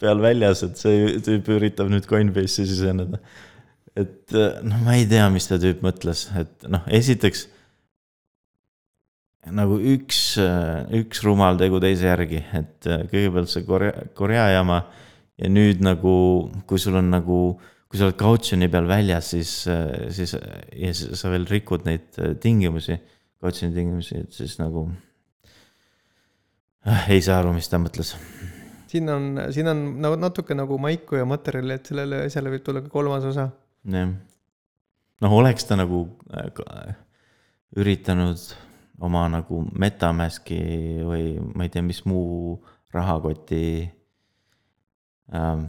peal 0.00 0.24
väljas, 0.24 0.64
et 0.64 0.80
see 0.80 1.18
tüüp 1.28 1.52
üritab 1.58 1.92
nüüd 1.92 2.08
Coinbase'i 2.08 2.64
siseneda. 2.72 3.20
et 3.92 4.32
noh, 4.64 4.80
ma 4.80 4.96
ei 4.96 5.04
tea, 5.12 5.28
mis 5.34 5.44
see 5.50 5.60
tüüp 5.60 5.84
mõtles, 5.84 6.30
et 6.40 6.72
noh, 6.72 6.88
esiteks 6.88 7.50
nagu 9.50 9.78
üks, 9.94 10.36
üks 10.94 11.22
rumal 11.26 11.58
tegu 11.58 11.80
teise 11.82 12.06
järgi, 12.06 12.44
et 12.54 12.86
kõigepealt 13.10 13.50
see 13.50 13.66
Korea, 13.66 14.06
Korea 14.14 14.46
jama 14.52 14.84
ja 15.40 15.50
nüüd 15.50 15.82
nagu, 15.82 16.14
kui 16.68 16.78
sul 16.78 17.00
on 17.00 17.10
nagu 17.10 17.40
kui 17.92 18.00
sa 18.00 18.06
oled 18.08 18.16
kautsjoni 18.16 18.70
peal 18.72 18.86
väljas, 18.88 19.34
siis, 19.34 19.50
siis 20.16 20.30
ja 20.32 20.92
sa 20.96 21.28
veel 21.28 21.44
rikud 21.44 21.84
neid 21.84 22.16
tingimusi, 22.40 22.96
kautsjoni 23.42 23.76
tingimusi, 23.76 24.22
et 24.22 24.32
siis 24.32 24.54
nagu 24.56 24.86
äh, 26.88 27.10
ei 27.12 27.20
saa 27.20 27.42
aru, 27.42 27.52
mis 27.52 27.68
ta 27.68 27.76
mõtles. 27.82 28.14
siin 28.88 29.12
on, 29.12 29.28
siin 29.52 29.68
on 29.68 29.84
nagu 30.00 30.16
natuke 30.16 30.56
nagu 30.56 30.80
maiku 30.80 31.20
ja 31.20 31.28
materjali, 31.28 31.76
et 31.76 31.92
sellele 31.92 32.22
asjale 32.30 32.54
võib 32.54 32.64
tulla 32.64 32.80
ka 32.80 32.88
kolmas 32.94 33.28
osa. 33.28 33.50
jah, 33.92 34.16
noh, 35.26 35.36
oleks 35.42 35.68
ta 35.68 35.76
nagu 35.76 36.06
äh, 36.32 36.94
üritanud 37.76 38.40
oma 39.02 39.26
nagu 39.30 39.62
Metamaski 39.78 40.62
või 41.06 41.36
ma 41.54 41.66
ei 41.66 41.72
tea, 41.72 41.82
mis 41.84 42.02
muu 42.06 42.56
rahakoti 42.94 43.62
ähm, 45.34 45.64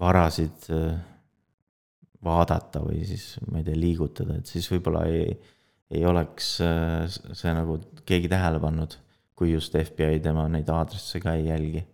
varasid 0.00 0.68
äh, 0.72 0.94
vaadata 2.22 2.82
või 2.84 3.02
siis, 3.06 3.36
ma 3.50 3.60
ei 3.60 3.66
tea, 3.66 3.78
liigutada, 3.78 4.38
et 4.38 4.50
siis 4.50 4.68
võib-olla 4.70 5.04
ei, 5.10 5.32
ei 5.92 6.04
oleks 6.08 6.54
äh, 6.64 7.06
see 7.10 7.54
nagu 7.56 7.78
keegi 8.08 8.30
tähele 8.32 8.62
pannud, 8.62 8.96
kui 9.36 9.52
just 9.52 9.76
FBI 9.78 10.22
tema 10.22 10.46
neid 10.50 10.70
aadresse 10.70 11.20
ka 11.22 11.36
ei 11.38 11.48
jälgi. 11.50 11.86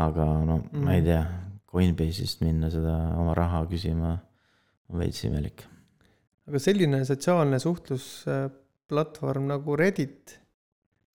aga 0.00 0.24
no 0.46 0.60
mm. 0.60 0.84
ma 0.84 0.94
ei 0.94 1.02
mm. 1.02 1.06
tea, 1.08 1.22
Coinbase'ist 1.70 2.40
minna 2.42 2.66
seda 2.70 2.96
oma 3.14 3.34
raha 3.38 3.60
küsima 3.70 4.16
on 4.90 4.98
veits 4.98 5.22
imelik. 5.26 5.64
aga 6.50 6.58
selline 6.62 7.04
sotsiaalne 7.06 7.58
suhtlusplatvorm 8.90 9.46
nagu 9.48 9.76
Reddit, 9.76 10.40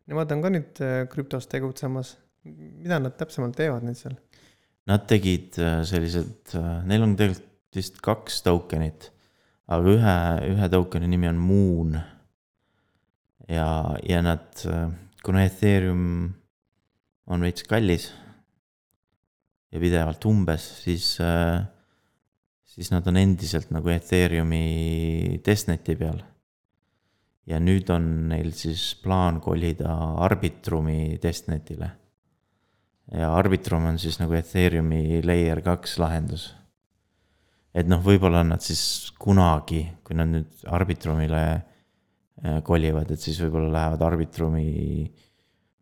nemad 0.08 0.32
on 0.32 0.42
ka 0.42 0.50
nüüd 0.50 0.80
äh, 0.82 1.08
krüptos 1.12 1.48
tegutsemas. 1.48 2.18
mida 2.46 3.00
nad 3.00 3.16
täpsemalt 3.18 3.56
teevad 3.58 3.84
nüüd 3.84 3.98
seal? 3.98 4.16
Nad 4.88 5.08
tegid 5.10 5.58
äh, 5.58 5.84
sellised, 5.84 6.54
neil 6.86 7.04
on 7.04 7.16
tegelikult 7.18 7.52
vist 7.76 7.98
kaks 8.00 8.40
tokenit, 8.46 9.10
aga 9.68 9.92
ühe, 9.92 10.18
ühe 10.54 10.68
tokeni 10.72 11.10
nimi 11.12 11.28
on 11.28 11.36
Moon. 11.36 11.98
ja, 13.50 13.96
ja 14.08 14.22
nad, 14.22 14.48
kuna 15.24 15.44
Ethereum 15.44 16.32
on 17.28 17.42
veits 17.42 17.66
kallis 17.68 18.14
ja 19.74 19.82
pidevalt 19.82 20.24
umbes, 20.30 20.70
siis, 20.86 21.18
siis 22.64 22.94
nad 22.94 23.12
on 23.12 23.20
endiselt 23.20 23.76
nagu 23.76 23.92
Ethereumi 23.92 25.42
testneti 25.44 25.98
peal. 26.00 26.24
Ja 27.46 27.60
nüüd 27.62 27.90
on 27.94 28.06
neil 28.32 28.52
siis 28.58 28.94
plaan 29.04 29.40
kolida 29.44 29.94
Arbitrumi 30.26 31.18
testnetile. 31.22 31.92
ja 33.14 33.30
Arbitrum 33.38 33.86
on 33.86 34.00
siis 34.02 34.18
nagu 34.20 34.34
Ethereumi 34.34 35.22
layer 35.24 35.62
kaks 35.62 36.00
lahendus. 36.02 36.54
et 37.74 37.88
noh, 37.88 38.02
võib-olla 38.02 38.44
nad 38.44 38.62
siis 38.62 39.12
kunagi, 39.20 39.86
kui 40.04 40.16
nad 40.16 40.32
nüüd 40.32 40.66
Arbitrumile 40.66 41.44
äh, 41.52 42.62
kolivad, 42.64 43.12
et 43.12 43.20
siis 43.20 43.42
võib-olla 43.44 43.72
lähevad 43.80 44.02
Arbitrumi 44.02 44.70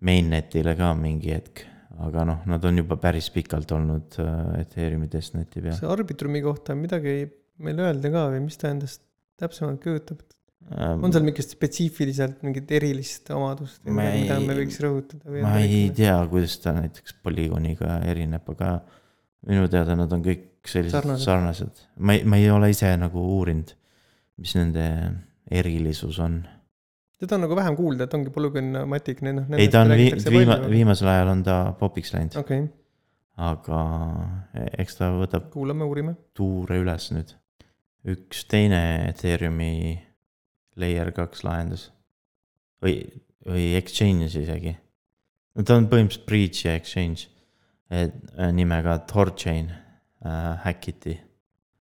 mainnetile 0.04 0.76
ka 0.76 0.94
mingi 1.00 1.32
hetk 1.32 1.68
aga 2.02 2.26
noh, 2.26 2.44
nad 2.50 2.64
on 2.66 2.82
juba 2.82 2.98
päris 3.02 3.30
pikalt 3.34 3.72
olnud 3.76 4.18
äh, 4.22 4.62
Ethereumi 4.64 5.10
testneti 5.12 5.62
peal. 5.62 5.78
see 5.78 5.90
Arbitrumi 5.90 6.42
kohta 6.46 6.74
on 6.74 6.84
midagi 6.84 7.18
meil 7.64 7.82
öelda 7.86 8.12
ka 8.14 8.28
või 8.34 8.46
mis 8.48 8.58
ta 8.60 8.72
endast 8.74 9.04
täpsemalt 9.40 9.82
kujutab? 9.84 10.24
On 10.72 11.14
seal 11.14 11.26
mingit 11.26 11.54
spetsiifiliselt 11.54 12.42
mingit 12.46 12.72
erilist 12.78 13.30
omadust, 13.36 13.82
mida 13.86 14.40
me 14.42 14.58
võiks 14.62 14.80
rõhutada? 14.84 15.36
ma 15.44 15.58
ei 15.62 15.86
tea, 15.96 16.16
kuidas 16.32 16.58
ta 16.64 16.74
näiteks 16.78 17.18
polügooniga 17.26 18.00
erineb, 18.10 18.48
aga 18.56 18.78
minu 19.50 19.68
teada 19.72 19.98
nad 20.00 20.12
on 20.16 20.24
kõik 20.26 20.50
sellised 20.70 20.96
sarnased, 20.96 21.28
sarnased.. 21.28 21.86
ma 22.00 22.18
ei, 22.18 22.24
ma 22.26 22.40
ei 22.40 22.50
ole 22.54 22.72
ise 22.74 22.94
nagu 23.00 23.26
uurinud, 23.38 23.74
mis 24.42 24.56
nende 24.58 24.86
erilisus 25.52 26.20
on 26.24 26.42
teda 27.24 27.38
on 27.38 27.46
nagu 27.46 27.56
vähem 27.56 27.76
kuulda, 27.80 28.08
et 28.08 28.16
ongi 28.18 28.32
polügoonmatik, 28.36 29.22
noh. 29.24 29.52
ei, 29.56 29.70
ta 29.72 29.84
on 29.86 29.94
vi-, 29.96 30.12
viima-, 30.34 30.60
viimasel 30.68 31.12
ajal 31.12 31.36
on 31.36 31.44
ta 31.46 31.58
popiks 31.80 32.12
läinud 32.16 32.40
okay.. 32.40 32.66
aga 33.40 33.84
e-, 34.58 34.72
eks 34.84 35.00
ta 35.00 35.14
võtab. 35.20 35.52
kuulame, 35.54 35.88
uurime. 35.88 36.18
tuure 36.36 36.80
üles 36.82 37.12
nüüd. 37.16 37.36
üks 38.16 38.44
teine 38.52 38.82
Ethereumi 39.12 39.74
layer 40.80 41.12
kaks 41.16 41.44
lahendus. 41.44 41.92
või, 42.84 43.04
või 43.48 43.74
exchange 43.78 44.32
isegi. 44.40 44.76
no 45.56 45.64
ta 45.64 45.78
on 45.78 45.88
põhimõtteliselt 45.92 46.28
breach 46.28 46.66
ja 46.66 46.76
exchange. 46.76 47.30
et 47.90 48.14
äh, 48.38 48.52
nimega 48.52 48.98
Torchain 49.10 49.72
äh, 49.72 50.60
häkiti. 50.66 51.20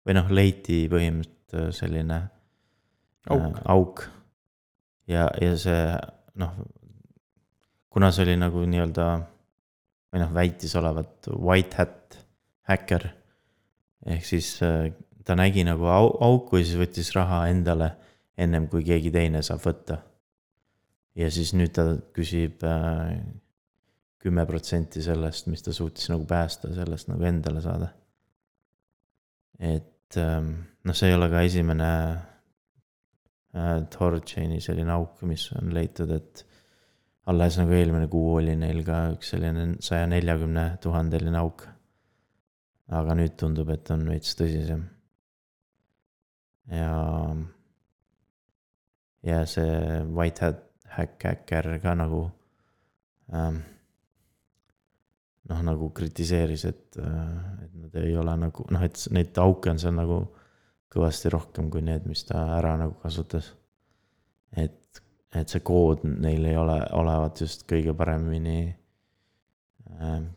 või 0.05 0.17
noh, 0.17 0.29
leiti 0.29 0.87
põhimõtteliselt 0.89 1.57
äh, 1.57 1.71
selline 1.75 2.17
äh, 3.29 3.35
auk, 3.35 3.61
auk 3.65 4.07
ja, 5.07 5.27
ja 5.41 5.55
see 5.59 5.81
noh, 6.41 6.55
kuna 7.91 8.11
see 8.11 8.25
oli 8.25 8.37
nagu 8.39 8.63
nii-öelda 8.65 9.07
või 10.11 10.21
noh, 10.23 10.33
väitis 10.35 10.75
olevat 10.79 11.29
white 11.31 11.79
hat 11.79 12.19
häkker. 12.69 13.07
ehk 14.05 14.25
siis 14.25 14.53
äh, 14.65 14.91
ta 15.25 15.35
nägi 15.35 15.63
nagu 15.67 15.85
au, 15.91 16.11
auku 16.23 16.59
ja 16.59 16.65
siis 16.65 16.79
võttis 16.79 17.11
raha 17.15 17.45
endale 17.51 17.91
ennem 18.37 18.67
kui 18.71 18.83
keegi 18.87 19.11
teine 19.11 19.41
saab 19.43 19.63
võtta. 19.65 20.01
ja 21.15 21.29
siis 21.31 21.53
nüüd 21.53 21.73
ta 21.75 21.87
küsib 22.15 22.63
äh, 22.63 23.17
kümme 24.21 24.45
protsenti 24.45 25.01
sellest, 25.01 25.47
mis 25.47 25.63
ta 25.65 25.73
suutis 25.73 26.09
nagu 26.09 26.25
päästa, 26.29 26.73
sellest 26.75 27.09
nagu 27.09 27.23
endale 27.23 27.61
saada. 27.61 27.93
et 29.59 30.17
ähm, 30.17 30.53
noh, 30.83 30.95
see 30.95 31.09
ei 31.09 31.17
ole 31.17 31.29
ka 31.29 31.41
esimene 31.47 31.91
Äh, 33.51 33.81
Torchaini 33.91 34.61
selline 34.63 34.93
auk, 34.95 35.19
mis 35.27 35.49
on 35.59 35.73
leitud, 35.75 36.11
et 36.15 36.45
alles 37.27 37.57
nagu 37.59 37.75
eelmine 37.75 38.07
kuu 38.11 38.37
oli 38.37 38.53
neil 38.55 38.79
ka 38.87 39.01
üks 39.11 39.33
selline 39.33 39.65
saja 39.83 40.07
neljakümne 40.07 40.65
tuhandeline 40.83 41.39
auk. 41.41 41.67
aga 42.91 43.13
nüüd 43.15 43.37
tundub, 43.39 43.69
et 43.71 43.87
on 43.91 44.01
veits 44.07 44.35
tõsisem. 44.39 44.85
ja, 46.71 46.95
ja 49.23 49.45
see 49.45 50.01
White 50.15 50.45
Hat 50.45 50.67
Hack 50.91 51.23
Hacker 51.23 51.79
ka 51.79 51.93
nagu 51.95 52.25
ähm, 53.33 53.61
noh, 55.49 55.63
nagu 55.65 55.89
kritiseeris, 55.95 56.65
et, 56.67 56.99
äh, 56.99 57.63
et 57.65 57.73
nad 57.79 57.95
ei 58.03 58.15
ole 58.17 58.35
nagu 58.45 58.65
noh, 58.71 58.83
et 58.83 58.99
neid 59.15 59.37
auke 59.41 59.71
on 59.71 59.79
seal 59.81 59.95
nagu 59.95 60.21
kõvasti 60.91 61.31
rohkem 61.31 61.69
kui 61.71 61.83
need, 61.85 62.07
mis 62.09 62.25
ta 62.27 62.43
ära 62.57 62.75
nagu 62.79 62.97
kasutas. 63.01 63.53
et, 64.51 65.01
et 65.31 65.47
see 65.47 65.63
kood 65.63 66.03
neil 66.03 66.45
ei 66.45 66.57
ole, 66.59 66.75
olevat 66.99 67.39
just 67.39 67.63
kõige 67.69 67.93
paremini 67.95 68.73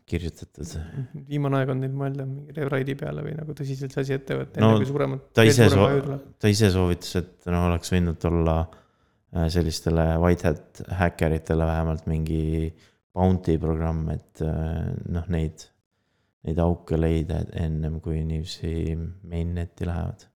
kirjutatud. 0.09 0.73
viimane 1.29 1.61
aeg 1.61 1.73
on 1.73 1.83
nüüd 1.83 1.93
mõelda 1.97 2.25
mingi 2.27 2.55
rewride'i 2.55 2.97
peale 2.99 3.23
või 3.25 3.35
nagu 3.37 3.55
tõsiselt 3.57 3.93
see 3.93 4.03
asi 4.05 4.17
ette 4.17 4.37
võtta 4.39 4.61
no,, 4.61 4.71
enne 4.71 4.81
kui 4.83 4.89
suuremat. 4.89 5.29
ta 5.35 5.45
ise, 5.47 5.69
ta 6.41 6.51
ise 6.51 6.71
soovitas, 6.73 7.15
et 7.21 7.49
noh, 7.51 7.69
oleks 7.69 7.93
võinud 7.93 8.27
olla 8.29 8.57
äh, 8.65 9.47
sellistele 9.53 10.09
white 10.21 10.51
hat 10.51 10.83
häkkeritele 11.01 11.69
vähemalt 11.71 12.05
mingi 12.11 12.69
bounty 13.15 13.57
programm, 13.61 14.05
et 14.13 14.45
äh, 14.45 14.93
noh, 15.17 15.27
neid, 15.33 15.67
neid 16.45 16.61
auke 16.61 16.99
leida 16.99 17.41
ennem 17.57 17.99
kui 18.03 18.21
niiviisi 18.27 18.95
mainnet'i 18.95 19.89
lähevad 19.89 20.29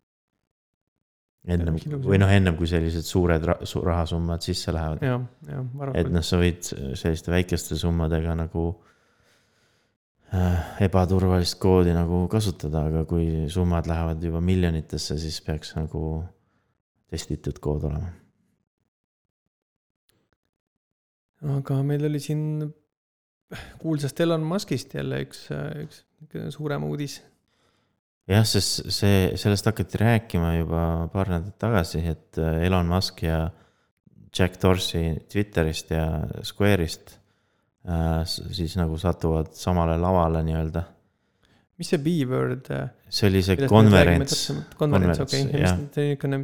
ennem 1.50 1.78
või 2.04 2.18
noh, 2.20 2.30
ennem 2.30 2.58
kui 2.60 2.68
sellised 2.70 3.06
suured 3.08 3.46
rahasummad 3.46 4.44
sisse 4.44 4.74
lähevad. 4.76 5.06
et 5.98 6.10
noh, 6.12 6.26
sa 6.26 6.38
võid 6.42 6.66
selliste 6.68 7.32
väikeste 7.32 7.78
summadega 7.80 8.36
nagu 8.38 8.66
äh, 8.74 8.90
ebaturvalist 10.86 11.58
koodi 11.62 11.94
nagu 11.96 12.26
kasutada, 12.30 12.86
aga 12.90 13.06
kui 13.10 13.48
summad 13.50 13.88
lähevad 13.90 14.24
juba 14.24 14.42
miljonitesse, 14.46 15.18
siis 15.18 15.40
peaks 15.42 15.74
nagu 15.78 16.24
testitud 17.10 17.58
kood 17.64 17.88
olema. 17.90 18.12
aga 21.56 21.80
meil 21.88 22.04
oli 22.06 22.20
siin 22.20 22.42
kuulsast 23.80 24.20
Elon 24.20 24.44
Muskist 24.44 24.94
jälle 24.94 25.22
üks, 25.24 25.46
üks 25.86 26.04
suurem 26.54 26.84
uudis 26.84 27.22
jah, 28.30 28.46
sest 28.46 28.90
see, 28.94 29.22
sellest 29.40 29.70
hakati 29.70 30.02
rääkima 30.02 30.54
juba 30.58 30.84
paar 31.14 31.32
nädalat 31.32 31.58
tagasi, 31.62 32.04
et 32.12 32.40
äh, 32.42 32.66
Elon 32.68 32.90
Musk 32.92 33.24
ja 33.24 33.48
Jack 34.36 34.60
Dorsey 34.62 35.16
Twitterist 35.32 35.96
ja 35.96 36.06
Square'ist 36.46 37.16
äh, 37.16 37.19
siis 38.28 38.76
nagu 38.80 38.98
satuvad 39.02 39.54
samale 39.58 39.98
lavale 39.98 40.44
nii-öelda. 40.46 40.84
mis 41.80 41.90
see 41.94 42.02
B-word? 42.04 42.70
Äh, 42.76 42.90
see 43.10 43.30
oli 43.30 43.42
see 43.46 43.70
konverents. 43.70 44.52
konverents, 44.78 45.24
okei, 45.24 45.46
ja 45.54 45.74
mis 45.78 45.96
niisugune, 45.96 46.44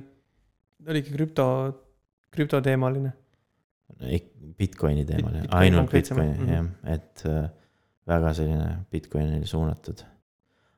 oligi 0.87 1.13
krüpto, 1.13 1.45
krüptoteemaline? 2.31 3.13
Bitcoini 4.55 5.05
teemaline, 5.05 5.45
ainult 5.51 5.91
Bitcoini 5.91 6.33
mm 6.33 6.45
-hmm. 6.45 6.53
jah, 6.53 6.95
et 6.95 7.23
äh, 7.25 7.49
väga 8.07 8.33
selline 8.33 8.85
Bitcoinile 8.91 9.45
suunatud 9.45 10.03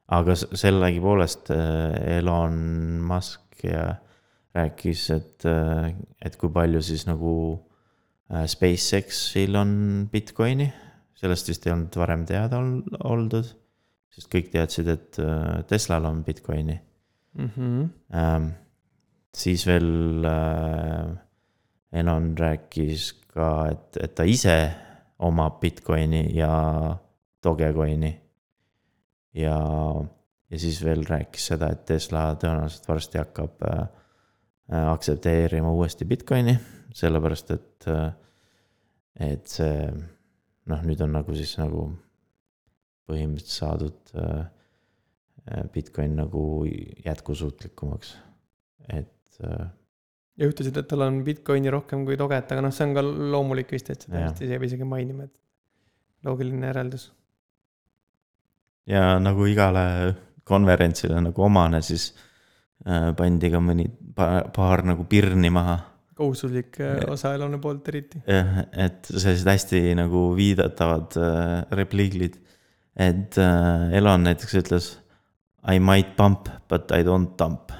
aga 0.07 0.35
sellegipoolest 0.35 1.51
äh, 1.51 2.17
Elon 2.17 2.59
Musk 3.07 3.63
ja 3.63 3.95
rääkis, 4.55 5.09
et, 5.11 5.45
äh, 5.45 5.91
et 6.23 6.37
kui 6.39 6.49
palju 6.53 6.81
siis 6.81 7.05
nagu 7.07 7.33
äh, 7.53 7.76
SpaceX-il 8.27 9.55
on 9.55 9.71
Bitcoini. 10.11 10.67
sellest 11.17 11.47
vist 11.49 11.65
ei 11.65 11.73
olnud 11.73 11.95
varem 11.97 12.25
teada 12.27 12.59
oldud, 13.07 13.47
sest 14.13 14.29
kõik 14.33 14.51
teadsid, 14.53 14.89
et 14.91 15.19
Teslal 15.67 16.05
on 16.05 16.23
Bitcoini 16.23 16.75
mm. 17.33 17.49
-hmm. 17.55 17.89
Ähm, 18.13 18.49
siis 19.37 19.65
veel 19.67 20.25
äh, 20.25 21.17
Elon 21.91 22.33
rääkis 22.37 23.13
ka, 23.33 23.69
et, 23.71 23.97
et 24.03 24.15
ta 24.15 24.25
ise 24.27 24.57
omab 25.19 25.59
Bitcoini 25.59 26.27
ja 26.35 26.51
Dogecoini 27.43 28.11
ja, 29.33 29.57
ja 30.49 30.59
siis 30.59 30.81
veel 30.83 31.05
rääkis 31.07 31.51
seda, 31.53 31.71
et 31.71 31.85
Tesla 31.85 32.31
tõenäoliselt 32.39 32.89
varsti 32.89 33.21
hakkab 33.21 33.63
äh, 33.69 33.79
äh, 33.79 33.87
aktsepteerima 34.67 35.71
uuesti 35.71 36.05
Bitcoini, 36.05 36.57
sellepärast 36.95 37.51
et, 37.55 37.87
äh, 37.87 38.11
et 39.29 39.47
see 39.47 39.87
noh, 40.67 40.83
nüüd 40.83 41.01
on 41.05 41.15
nagu 41.15 41.35
siis 41.37 41.53
nagu 41.59 41.87
põhimõtteliselt 43.07 43.55
saadud 43.55 44.13
äh, 44.19 45.63
Bitcoin 45.71 46.17
nagu 46.19 46.43
jätkusuutlikumaks, 47.05 48.17
et 48.91 49.39
äh, 49.47 49.69
ja 50.37 50.51
ütlesid, 50.51 50.75
et 50.75 50.91
tal 50.91 51.07
on 51.07 51.23
Bitcoini 51.23 51.71
rohkem 51.71 52.03
kui 52.07 52.19
Doget, 52.19 52.51
aga 52.51 52.67
noh, 52.67 52.75
see 52.75 52.89
on 52.89 52.97
ka 52.97 53.05
loomulik 53.07 53.71
vist, 53.71 53.93
et 53.93 54.03
seda 54.03 54.25
vist 54.27 54.43
ei 54.43 54.51
pea 54.51 54.67
isegi 54.67 54.87
mainima, 54.87 55.29
et 55.29 56.27
loogiline 56.27 56.73
järeldus. 56.73 57.13
ja 58.87 59.15
nagu 59.23 59.47
igale 59.47 60.15
konverentsile 60.47 61.23
nagu 61.23 61.43
omane, 61.43 61.79
siis 61.83 62.11
äh, 62.11 62.26
pandi 63.17 63.49
ka 63.51 63.59
mõni 63.59 63.89
paar, 64.15 64.49
paar 64.55 64.83
nagu 64.87 65.03
pirni 65.09 65.49
maha 65.53 65.77
kohustuslik 66.17 66.79
äh, 66.81 66.97
Ja. 67.01 67.11
osaelane 67.13 67.59
poolt 67.61 67.87
eriti. 67.91 68.21
jah, 68.27 68.63
et 68.73 69.09
sellised 69.11 69.47
hästi 69.49 69.81
nagu 69.99 70.31
viidatavad 70.37 71.17
äh, 71.21 71.65
repliiglid. 71.77 72.39
et 72.95 73.37
äh, 73.37 73.93
Elon 73.97 74.23
näiteks 74.25 74.55
ütles 74.61 74.87
I 75.67 75.79
might 75.79 76.15
pump 76.17 76.49
but 76.69 76.91
I 76.91 77.03
don't 77.03 77.35
dump. 77.37 77.71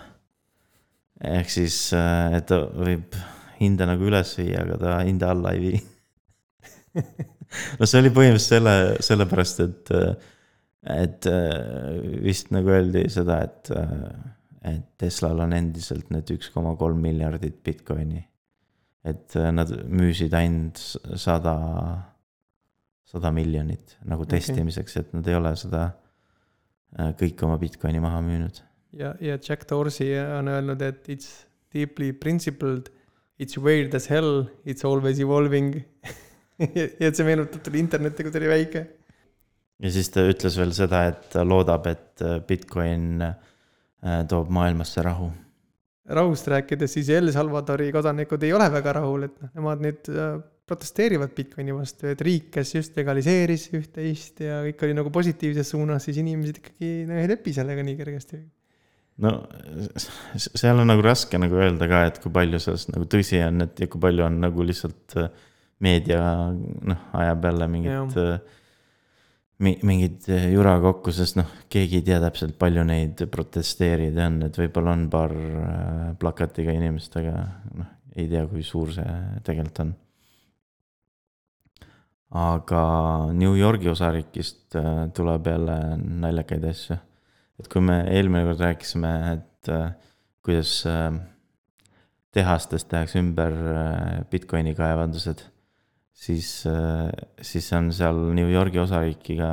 ehk 1.23 1.49
siis, 1.49 1.93
et 1.93 2.45
ta 2.45 2.59
võib 2.67 3.15
hinda 3.57 3.87
nagu 3.89 4.05
üles 4.05 4.35
viia, 4.37 4.61
aga 4.61 4.75
ta 4.77 4.97
hinda 5.01 5.31
alla 5.33 5.53
ei 5.55 5.61
vii. 5.63 5.79
no 7.79 7.87
see 7.89 8.01
oli 8.03 8.11
põhimõtteliselt 8.13 8.51
selle, 8.51 8.73
sellepärast, 9.07 9.63
et, 9.65 9.89
et 10.93 11.29
äh, 11.31 11.95
vist 12.21 12.51
nagu 12.53 12.69
öeldi 12.69 13.07
seda, 13.09 13.39
et, 13.47 13.71
et 14.71 14.85
Teslal 14.99 15.39
on 15.45 15.55
endiselt 15.55 16.11
need 16.13 16.29
üks 16.35 16.51
koma 16.53 16.73
kolm 16.79 16.99
miljardit 17.03 17.61
Bitcoini. 17.63 18.23
et 19.07 19.35
äh, 19.39 19.51
nad 19.53 19.71
müüsid 19.87 20.33
ainult 20.35 20.81
sada, 21.15 21.53
sada 23.07 23.31
miljonit 23.31 23.97
nagu 24.03 24.25
Okei. 24.25 24.39
testimiseks, 24.39 24.97
et 24.99 25.13
nad 25.15 25.27
ei 25.27 25.37
ole 25.37 25.53
seda 25.55 25.83
äh, 26.97 27.13
kõik 27.19 27.43
oma 27.47 27.59
Bitcoini 27.61 28.01
maha 28.03 28.21
müünud. 28.25 28.61
ja, 28.97 29.13
ja 29.21 29.37
Jack 29.37 29.67
Dorsey 29.69 30.17
on 30.19 30.51
öelnud, 30.51 30.81
et 30.81 31.07
it's 31.09 31.45
deeply 31.73 32.11
principled, 32.13 32.91
it's 33.39 33.57
weird 33.57 33.95
as 33.95 34.09
hell, 34.09 34.47
it's 34.65 34.85
always 34.85 35.19
evolving. 35.19 35.75
ja 36.57 36.87
et 36.99 37.15
see 37.15 37.25
meenutab 37.27 37.61
talle 37.63 37.79
internetti, 37.79 38.25
kui 38.25 38.33
ta 38.33 38.41
oli 38.41 38.49
väike. 38.49 38.87
ja 39.83 39.91
siis 39.93 40.09
ta 40.09 40.25
ütles 40.25 40.57
veel 40.57 40.73
seda, 40.75 41.05
et 41.11 41.29
ta 41.31 41.45
loodab, 41.45 41.85
et 41.91 42.25
äh, 42.25 42.41
Bitcoin 42.47 43.21
äh, 43.21 43.37
toob 44.29 44.49
maailmasse 44.53 45.01
rahu. 45.05 45.31
rahust 46.07 46.47
rääkides, 46.47 46.93
siis 46.93 47.09
El 47.11 47.31
Salvadori 47.35 47.89
kodanikud 47.91 48.43
ei 48.47 48.53
ole 48.55 48.69
väga 48.71 48.93
rahul, 48.99 49.25
et 49.27 49.41
noh, 49.41 49.49
nemad 49.57 49.81
nüüd 49.83 50.11
äh, 50.13 50.37
protesteerivad 50.67 51.33
Bitcoini 51.35 51.73
vastu, 51.75 52.07
et 52.11 52.21
riik, 52.23 52.49
kes 52.53 52.75
just 52.75 52.99
legaliseeris 52.99 53.69
üht-teist 53.75 54.43
ja 54.43 54.61
kõik 54.65 54.85
oli 54.87 54.95
nagu 54.95 55.11
positiivses 55.15 55.73
suunas, 55.73 56.07
siis 56.07 56.19
inimesed 56.21 56.61
ikkagi 56.61 56.91
no, 57.09 57.17
ei 57.19 57.27
lepi 57.31 57.55
sellega 57.55 57.83
nii 57.87 57.97
kergesti. 57.99 58.39
no 59.23 59.33
seal 60.37 60.83
on 60.83 60.91
nagu 60.91 61.03
raske 61.03 61.39
nagu 61.41 61.59
öelda 61.59 61.87
ka, 61.89 62.03
et 62.11 62.19
kui 62.23 62.31
palju 62.35 62.59
sellest 62.63 62.91
nagu 62.93 63.07
tõsi 63.11 63.41
on, 63.43 63.65
et 63.67 63.83
ja 63.83 63.89
kui 63.91 64.03
palju 64.03 64.27
on 64.27 64.39
nagu 64.43 64.67
lihtsalt 64.67 65.17
äh, 65.19 65.31
meedia 65.83 66.21
noh, 66.53 67.09
ajab 67.19 67.49
jälle 67.49 67.67
mingit, 67.71 68.15
mingit 68.15 68.55
äh, 70.29 70.49
jura 70.53 70.75
kokku, 70.81 71.11
sest 71.15 71.39
noh, 71.39 71.49
keegi 71.71 72.01
ei 72.01 72.05
tea 72.05 72.19
täpselt, 72.21 72.57
palju 72.61 72.83
neid 72.85 73.23
protesteerijaid 73.33 74.19
on, 74.21 74.41
et 74.47 74.59
võib-olla 74.61 74.93
on 74.93 75.07
paar 75.13 75.33
äh, 75.33 76.03
plakatiga 76.21 76.75
inimest, 76.77 77.17
aga 77.17 77.47
noh, 77.77 77.89
ei 78.17 78.27
tea, 78.29 78.45
kui 78.49 78.65
suur 78.65 78.93
see 78.93 79.15
tegelikult 79.45 79.81
on. 79.85 79.95
aga 82.37 82.81
New 83.33 83.55
Yorgi 83.57 83.89
osariigist 83.89 84.75
äh, 84.77 85.07
tuleb 85.15 85.47
jälle 85.47 85.77
naljakaid 85.97 86.65
asju 86.69 86.97
et 87.57 87.69
kui 87.71 87.81
me 87.81 88.03
eelmine 88.13 88.45
kord 88.45 88.61
rääkisime, 88.61 89.13
et 89.33 89.69
äh, 89.73 89.91
kuidas 90.45 90.83
tehastes 92.31 92.85
tehakse 92.85 93.17
ümber 93.19 93.55
Bitcoini 94.29 94.75
kaevandused, 94.77 95.41
siis 96.17 96.49
äh,, 96.69 97.11
siis 97.41 97.69
on 97.77 97.91
seal 97.95 98.17
New 98.37 98.49
Yorgi 98.49 98.81
osariikiga 98.81 99.51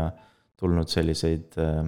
tulnud 0.61 0.89
selliseid 0.89 1.59
äh, 1.61 1.85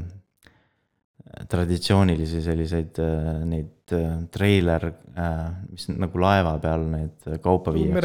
traditsioonilisi 1.51 2.43
selliseid 2.45 3.01
äh, 3.03 3.33
neid 3.49 3.95
äh, 3.97 4.12
treiler 4.33 4.87
äh,, 4.91 5.49
mis 5.71 5.89
nagu 5.93 6.21
laeva 6.23 6.57
peal 6.62 6.87
need 6.93 7.27
kaupa 7.45 7.75
viiakse. 7.75 7.97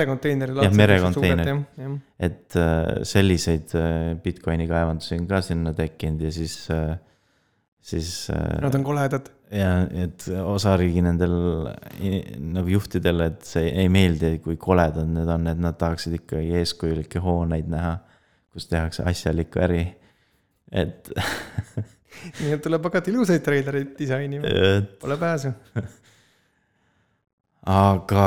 Jah, 0.67 0.75
merekonteinerid. 0.79 1.51
jah, 1.51 1.85
jah. 1.85 1.95
et 2.29 2.59
äh, 2.59 3.03
selliseid 3.07 3.75
äh, 3.77 4.15
Bitcoini 4.23 4.67
kaevandusi 4.71 5.19
on 5.19 5.29
ka 5.29 5.41
sinna 5.45 5.75
tekkinud 5.77 6.27
ja 6.27 6.33
siis, 6.35 6.57
siis 7.81 8.29
äh, 8.29 8.61
Nad 8.61 8.75
on 8.75 8.83
koledad. 8.83 9.29
ja 9.51 9.71
et 10.03 10.25
osariigi 10.45 11.01
nendel 11.03 11.33
nagu 12.53 12.71
juhtidel, 12.71 13.25
et 13.25 13.41
see 13.47 13.71
ei 13.83 13.89
meeldi, 13.91 14.37
kui 14.43 14.55
koledad 14.61 15.09
need 15.09 15.29
on, 15.31 15.49
et 15.51 15.59
nad 15.59 15.77
tahaksid 15.79 16.15
ikkagi 16.21 16.53
eeskujulikke 16.61 17.19
hooneid 17.23 17.67
näha, 17.71 17.97
kus 18.53 18.69
tehakse 18.71 19.03
asjalikku 19.09 19.63
äri. 19.65 19.83
et, 20.71 21.11
nii 22.39 22.53
et 22.55 22.63
tuleb 22.63 22.85
hakata 22.87 23.11
ilusaid 23.11 23.43
treilereid 23.43 23.97
disainima, 23.97 24.47
et 24.47 24.95
pole 25.01 25.17
pääsu. 25.19 25.51
aga 27.91 28.25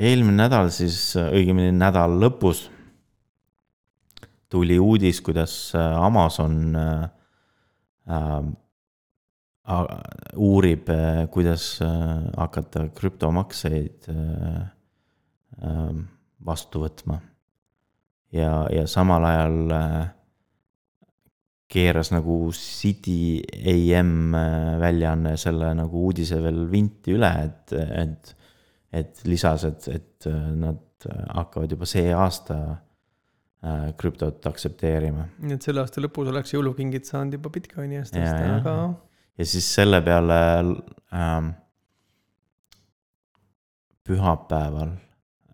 eelmine 0.00 0.42
nädal 0.42 0.72
siis, 0.74 0.98
õigemini 1.20 1.70
nädala 1.76 2.18
lõpus 2.26 2.66
tuli 4.50 4.80
uudis, 4.82 5.20
kuidas 5.22 5.54
Amazon 5.78 6.74
äh, 6.74 7.08
uurib, 10.36 10.88
kuidas 11.30 11.80
äh, 11.84 11.90
hakata 12.36 12.88
krüptomakseid 12.96 14.08
äh, 14.10 14.62
äh, 15.62 15.92
vastu 16.44 16.84
võtma. 16.84 17.20
ja, 18.32 18.66
ja 18.72 18.86
samal 18.86 19.24
ajal 19.28 19.74
äh, 19.76 20.08
keeras 21.70 22.10
nagu 22.10 22.50
City 22.56 23.42
AM 23.46 24.34
äh, 24.34 24.76
väljaanne 24.80 25.36
selle 25.38 25.72
nagu 25.78 26.06
uudise 26.08 26.40
veel 26.42 26.64
vinti 26.70 27.14
üle, 27.14 27.30
et, 27.46 27.74
et, 28.02 28.36
et 28.92 29.24
lisas, 29.28 29.64
et, 29.68 29.88
et 29.88 30.30
äh, 30.30 30.46
nad 30.56 30.86
hakkavad 31.36 31.70
juba 31.70 31.88
see 31.88 32.10
aasta 32.12 32.58
äh, 32.58 32.78
krüptot 34.00 34.46
aktsepteerima. 34.48 35.26
nii 35.44 35.58
et 35.58 35.62
selle 35.66 35.82
aasta 35.84 36.00
lõpus 36.00 36.30
oleks 36.32 36.54
jõulukingid 36.54 37.04
saanud 37.04 37.36
juba 37.36 37.50
Bitcoini 37.52 37.98
eest 38.00 38.16
osta, 38.16 38.54
aga 38.56 38.76
ja 39.38 39.46
siis 39.46 39.66
selle 39.74 40.00
peale 40.04 40.38
ähm, 41.12 41.50
pühapäeval 44.06 44.94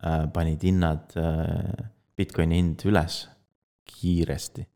äh, 0.05 0.25
panid 0.33 0.63
hinnad 0.63 1.17
äh,, 1.19 1.91
Bitcoini 2.17 2.57
hind 2.63 2.85
üles 2.89 3.27
kiiresti. 3.87 4.67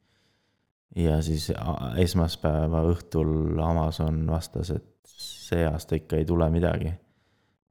ja 0.96 1.20
siis 1.22 1.50
a- 1.54 1.94
esmaspäeva 2.02 2.82
õhtul 2.90 3.60
Amazon 3.62 4.24
vastas, 4.26 4.72
et 4.74 4.86
see 5.06 5.62
aasta 5.66 5.96
ikka 5.96 6.18
ei 6.18 6.24
tule 6.26 6.50
midagi. 6.50 6.92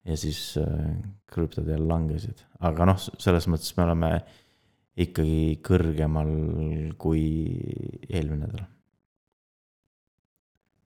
ja 0.06 0.18
siis 0.18 0.58
äh, 0.58 0.96
krüptod 1.28 1.68
jälle 1.68 1.88
langesid, 1.88 2.46
aga 2.60 2.86
noh, 2.90 2.98
selles 3.20 3.48
mõttes 3.52 3.76
me 3.78 3.84
oleme 3.84 4.14
ikkagi 5.00 5.60
kõrgemal 5.66 6.32
kui 7.00 7.24
eelmine 8.10 8.48
nädal. 8.48 8.66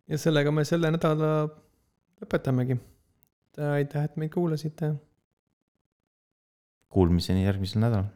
ja 0.07 0.19
sellega 0.21 0.51
me 0.51 0.65
selle 0.67 0.91
nädala 0.93 1.31
lõpetamegi. 2.21 2.77
aitäh, 3.73 4.03
et 4.03 4.17
meid 4.17 4.33
kuulasite 4.33 4.93
Kuulmiseni 6.93 7.45
järgmisel 7.45 7.81
nädalal 7.81 8.11